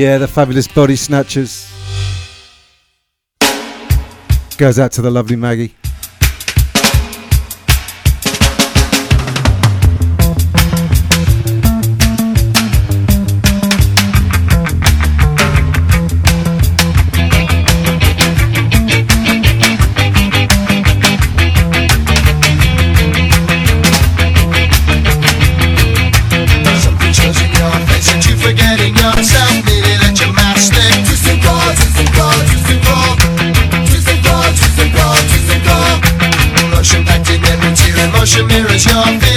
Yeah, 0.00 0.16
the 0.16 0.26
fabulous 0.26 0.66
Body 0.66 0.96
Snatchers. 0.96 1.70
Goes 4.56 4.78
out 4.78 4.92
to 4.92 5.02
the 5.02 5.10
lovely 5.10 5.36
Maggie. 5.36 5.74
your 38.86 39.20
face. 39.20 39.29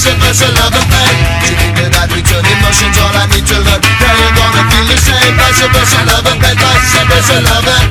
Simplest 0.00 0.40
another 0.40 0.80
thing. 0.80 1.16
To 1.44 1.50
think 1.60 1.76
that 1.76 1.92
I 1.92 2.08
return 2.08 2.40
emotions 2.40 2.96
All 3.04 3.12
I 3.20 3.28
need 3.28 3.44
to 3.44 3.58
learn. 3.60 3.84
Now 3.84 4.16
you're 4.16 4.32
gonna 4.32 4.64
feel 4.72 4.86
the 4.88 4.96
same. 4.96 5.36
Simplest 5.52 5.92
another 5.92 6.40
thing 6.40 6.56
Simplest 6.88 7.28
love 7.44 7.68
and. 7.68 7.89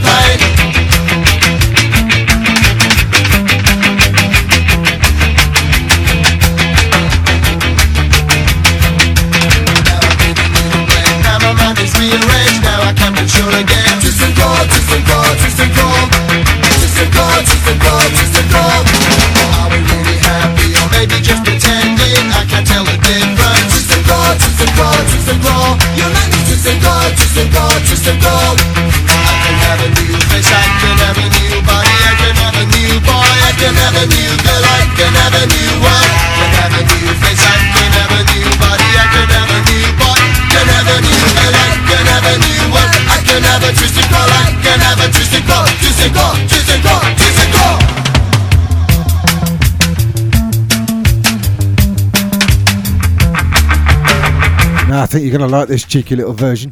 you're 55.30 55.38
going 55.38 55.48
to 55.48 55.56
like 55.56 55.68
this 55.68 55.86
cheeky 55.86 56.16
little 56.16 56.34
version. 56.34 56.72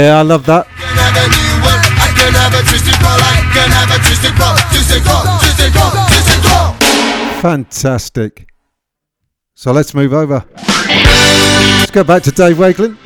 Yeah, 0.00 0.18
I 0.18 0.22
love 0.22 0.46
that. 0.46 0.66
Fantastic. 7.42 8.46
So 9.54 9.72
let's 9.72 9.94
move 9.94 10.14
over. 10.14 10.42
Let's 10.56 11.90
go 11.90 12.02
back 12.02 12.22
to 12.22 12.30
Dave 12.30 12.56
Wakeling. 12.56 12.96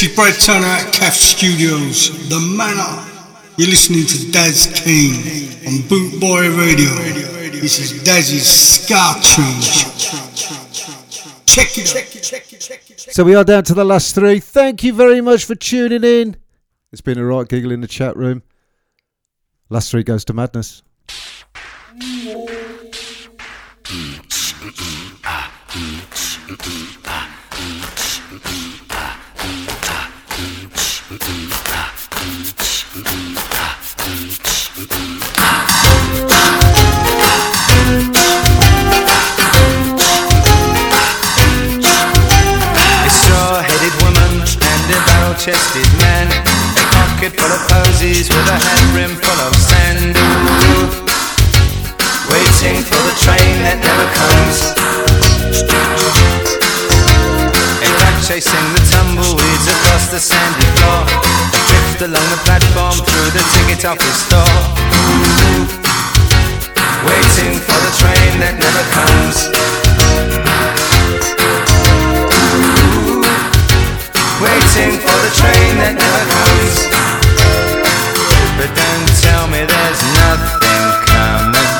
This 0.00 0.08
is 0.08 0.16
Brad 0.16 0.40
Turner 0.40 0.66
at 0.66 0.94
CAF 0.94 1.12
Studios, 1.12 2.08
The 2.30 2.40
Manor. 2.40 3.04
You're 3.58 3.68
listening 3.68 4.06
to 4.06 4.32
Daz 4.32 4.72
Kane 4.74 5.52
on 5.68 5.86
Boot 5.88 6.18
Boy 6.18 6.48
Radio. 6.56 6.88
This 7.60 7.78
is 7.78 8.02
Daz's 8.02 8.46
Ska 8.46 9.20
Train. 9.20 9.60
Check 11.44 11.76
it 11.76 11.94
out. 11.94 13.12
So 13.12 13.24
we 13.24 13.34
are 13.34 13.44
down 13.44 13.64
to 13.64 13.74
the 13.74 13.84
last 13.84 14.14
three. 14.14 14.40
Thank 14.40 14.82
you 14.82 14.94
very 14.94 15.20
much 15.20 15.44
for 15.44 15.54
tuning 15.54 16.02
in. 16.02 16.38
It's 16.92 17.02
been 17.02 17.18
a 17.18 17.24
right 17.26 17.46
giggle 17.46 17.70
in 17.70 17.82
the 17.82 17.86
chat 17.86 18.16
room. 18.16 18.42
Last 19.68 19.90
three 19.90 20.02
goes 20.02 20.24
to 20.24 20.32
madness. 20.32 20.82
Mm. 23.84 24.89
A 45.40 45.46
barrel-chested 45.46 45.88
man. 46.00 46.28
A 46.76 46.84
pocket 46.92 47.32
full 47.38 47.52
of 47.52 47.68
posies 47.68 48.28
with 48.28 48.48
a 48.48 48.58
hat 48.60 48.82
brim 48.92 49.16
full 49.16 49.40
of 49.40 49.54
sand. 49.56 50.16
Waiting 52.28 52.82
for 52.84 53.00
the 53.08 53.14
train 53.24 53.62
that 53.64 53.80
never 53.80 54.06
comes. 54.12 54.76
A 57.80 57.88
rat 57.88 58.16
chasing 58.24 58.68
the 58.74 58.82
tumbleweeds 58.92 59.66
across 59.68 60.10
the 60.10 60.20
sandy 60.20 60.66
floor. 60.76 61.08
Drift 61.68 62.02
along 62.02 62.26
the 62.30 62.40
platform 62.44 62.96
through 63.00 63.30
the 63.32 63.44
ticket 63.56 63.84
office. 63.84 64.20
Ooh. 64.32 65.64
Waiting 67.06 67.58
for 67.64 67.78
the 67.80 67.92
train 67.96 68.40
that 68.40 68.54
never 68.60 68.84
comes. 68.92 69.89
Waiting 74.40 74.96
for 74.96 75.16
the 75.20 75.30
train 75.36 75.76
that 75.84 75.94
never 76.00 76.24
comes. 76.32 76.88
But 78.56 78.72
don't 78.72 79.08
tell 79.20 79.44
me 79.52 79.60
there's 79.68 80.02
nothing 80.16 80.84
coming. 81.12 81.70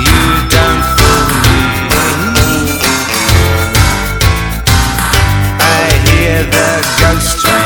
You 0.00 0.20
don't 0.48 0.82
fool 0.96 1.28
me. 1.44 1.60
I 5.60 5.84
hear 6.08 6.40
the 6.48 6.70
ghost 7.00 7.44
train 7.44 7.59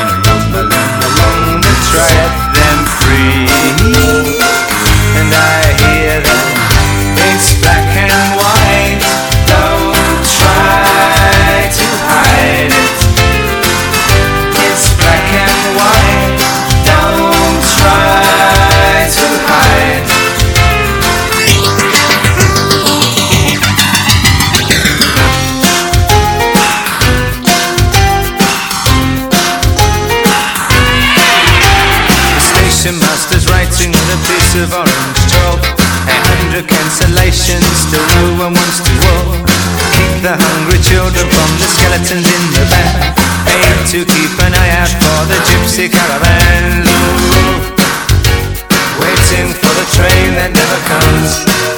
cancellations 36.94 37.90
to 37.90 37.98
woo 37.98 38.46
and 38.46 38.54
wants 38.54 38.78
to 38.80 38.92
walk. 39.02 39.50
Keep 39.94 40.22
the 40.22 40.34
hungry 40.38 40.78
children 40.78 41.26
from 41.26 41.50
the 41.58 41.66
skeletons 41.66 42.26
in 42.26 42.44
the 42.54 42.64
back. 42.70 43.18
Aim 43.50 43.78
to 43.90 44.04
keep 44.04 44.30
an 44.38 44.54
eye 44.54 44.70
out 44.78 44.92
for 45.02 45.20
the 45.26 45.38
gypsy 45.48 45.90
caravan. 45.90 46.86
Ooh. 46.86 47.58
Waiting 49.02 49.50
for 49.58 49.72
the 49.74 49.86
train 49.90 50.34
that 50.38 50.50
never 50.54 50.78
comes. 50.86 51.73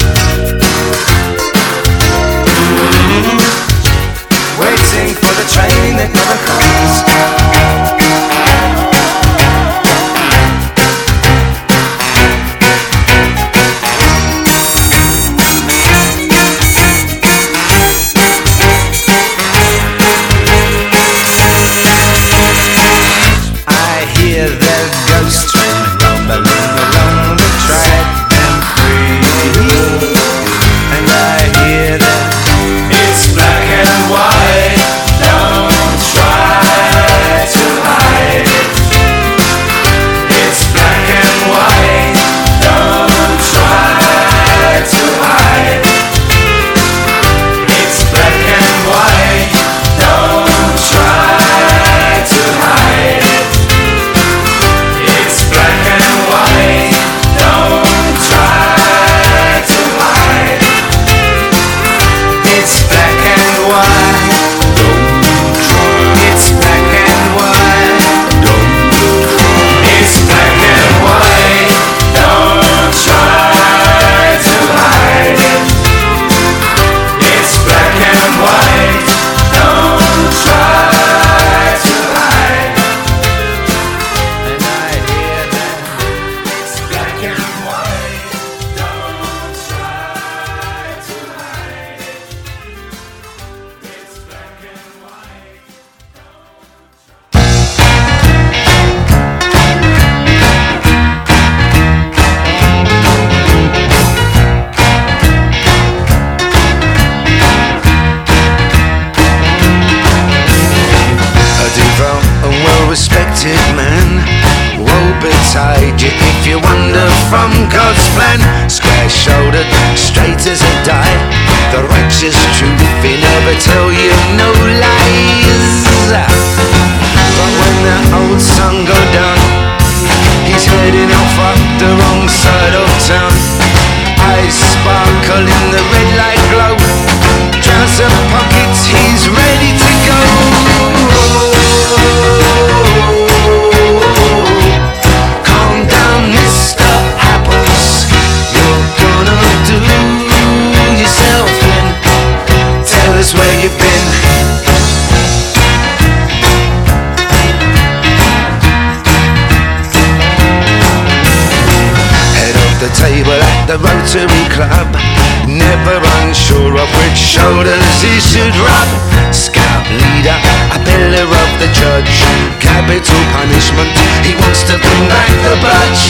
curb, 165.96 166.04
unsure 166.22 166.76
of 166.76 166.88
which 167.00 167.16
shoulders 167.16 168.02
he 168.02 168.20
should 168.20 168.54
rub. 168.56 168.88
Scout 169.32 169.86
leader, 169.88 170.38
a 170.72 170.78
pillar 170.84 171.24
of 171.24 171.50
the 171.60 171.68
church. 171.72 172.12
Capital 172.60 173.22
punishment, 173.32 173.92
he 174.24 174.34
wants 174.36 174.62
to 174.68 174.76
bring 174.76 175.04
back 175.08 175.30
the 175.44 175.56
bludge. 175.60 176.04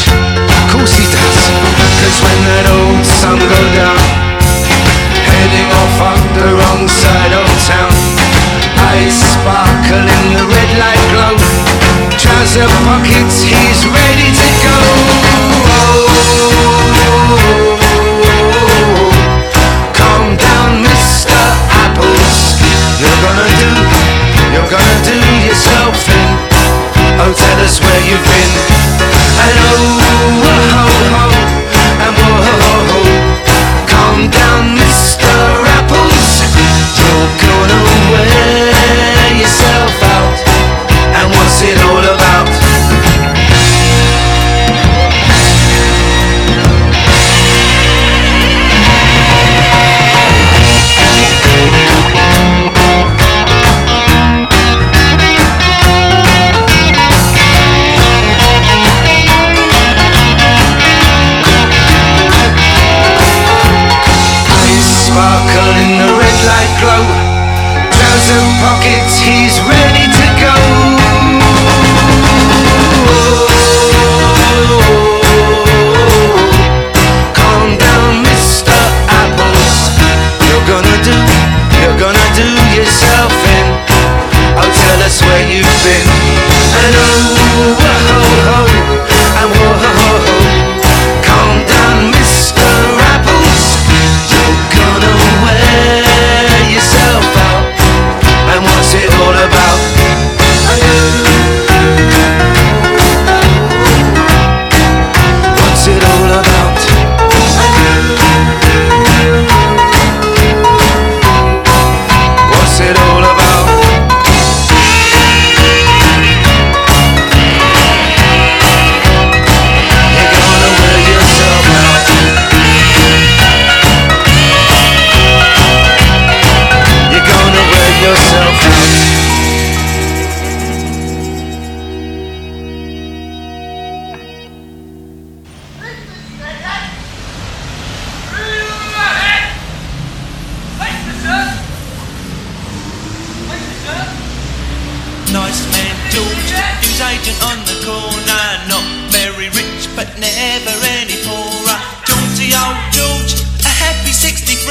Of 0.50 0.62
course 0.72 0.94
he 0.96 1.06
does, 1.06 1.38
cause 2.02 2.18
when 2.22 2.38
that 2.50 2.66
old 2.70 3.04
sun 3.06 3.38
go 3.38 3.62
down, 3.74 3.98
heading 5.30 5.70
off 5.70 5.96
on 6.02 6.20
the 6.34 6.48
wrong 6.58 6.84
side 6.88 7.32
of 7.32 7.46
town, 7.66 7.94
eyes 8.90 9.14
sparkle 9.14 10.02
in 10.02 10.24
the 10.34 10.44
red 10.50 10.70
light 10.78 11.04
glow. 11.14 11.36
Trouser 12.18 12.68
pockets, 12.82 13.42
he's 13.42 13.86
ready 13.86 14.30
to 14.34 14.48
go. 14.64 15.55
tell 27.34 27.60
us 27.60 27.80
where 27.80 28.00
you've 28.06 28.22
been. 28.22 28.50
And 29.42 29.58
oh, 29.58 31.22
oh. 31.22 31.25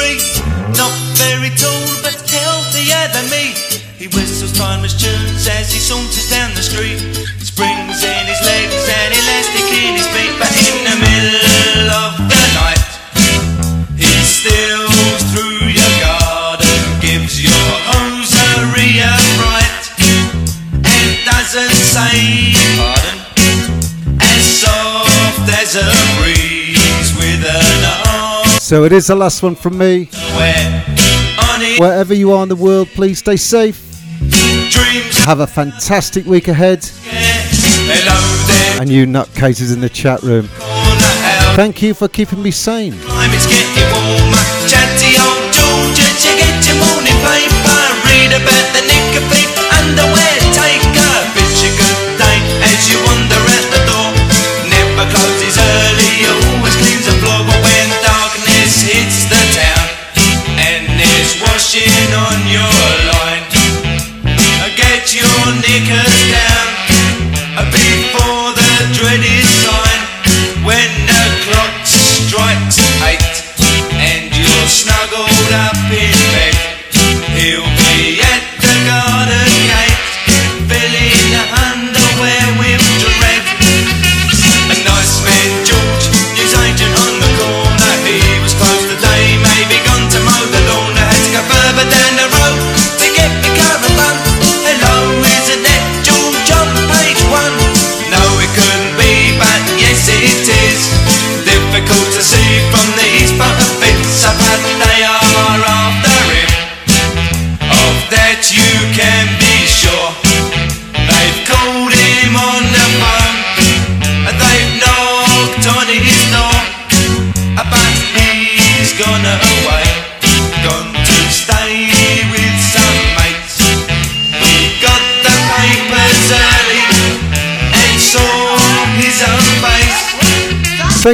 tree. 0.06 0.20
Not 0.78 0.94
very 1.18 1.50
tall, 1.56 1.88
but 2.04 2.16
healthier 2.30 3.08
than 3.14 3.30
me. 3.30 3.54
He 3.98 4.08
whistles 4.08 4.54
timeless 4.58 4.94
tunes 4.94 5.48
as 5.48 5.72
he 5.72 5.80
saunters 5.80 6.30
down 6.30 6.54
the 6.54 6.64
street. 6.64 7.15
So 28.76 28.84
it 28.84 28.92
is 28.92 29.08
the 29.08 29.16
last 29.16 29.42
one 29.42 29.56
from 29.56 29.78
me. 29.78 30.10
Wherever 31.80 32.14
you 32.14 32.34
are 32.34 32.44
in 32.44 32.50
the 32.50 32.58
world, 32.58 32.90
please 32.90 33.20
stay 33.20 33.38
safe. 33.38 33.80
Have 35.24 35.40
a 35.40 35.48
fantastic 35.48 36.26
week 36.26 36.50
ahead. 36.50 36.84
And 38.82 38.90
you 38.90 39.06
nutcases 39.06 39.74
in 39.74 39.80
the 39.80 39.88
chat 39.88 40.22
room. 40.24 40.50
Thank 41.56 41.82
you 41.82 41.94
for 41.94 42.10
keeping 42.10 42.44
me 42.44 42.52
sane. 42.52 42.92
Read 42.92 43.00
about 48.36 48.68
the 48.76 48.95
your 65.46 65.56
knickers 65.62 66.16
down 66.32 67.70
before 67.72 68.50
the 68.58 68.94
dread 68.94 69.22
is. 69.22 69.45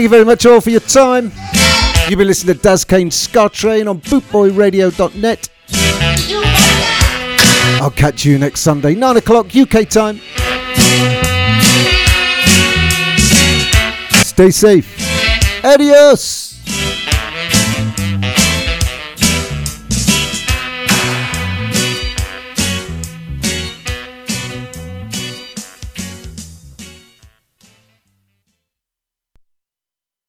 Thank 0.02 0.10
you 0.10 0.18
very 0.18 0.26
much 0.26 0.48
all 0.48 0.60
for 0.60 0.72
your 0.72 0.80
time. 0.80 1.26
You've 2.10 2.18
been 2.18 2.26
listening 2.26 2.56
to 2.56 2.62
Daz 2.64 2.84
Kane 2.84 3.12
Ska 3.12 3.50
Train 3.50 3.88
on 3.88 4.02
bootboyradio.net. 4.02 5.50
I'll 7.80 7.92
catch 7.92 8.26
you 8.26 8.40
next 8.40 8.62
Sunday, 8.62 8.96
9 8.96 9.18
o'clock 9.18 9.56
UK 9.56 9.88
time. 9.88 10.20
Stay 14.24 14.50
safe. 14.50 15.64
Adios. 15.64 16.51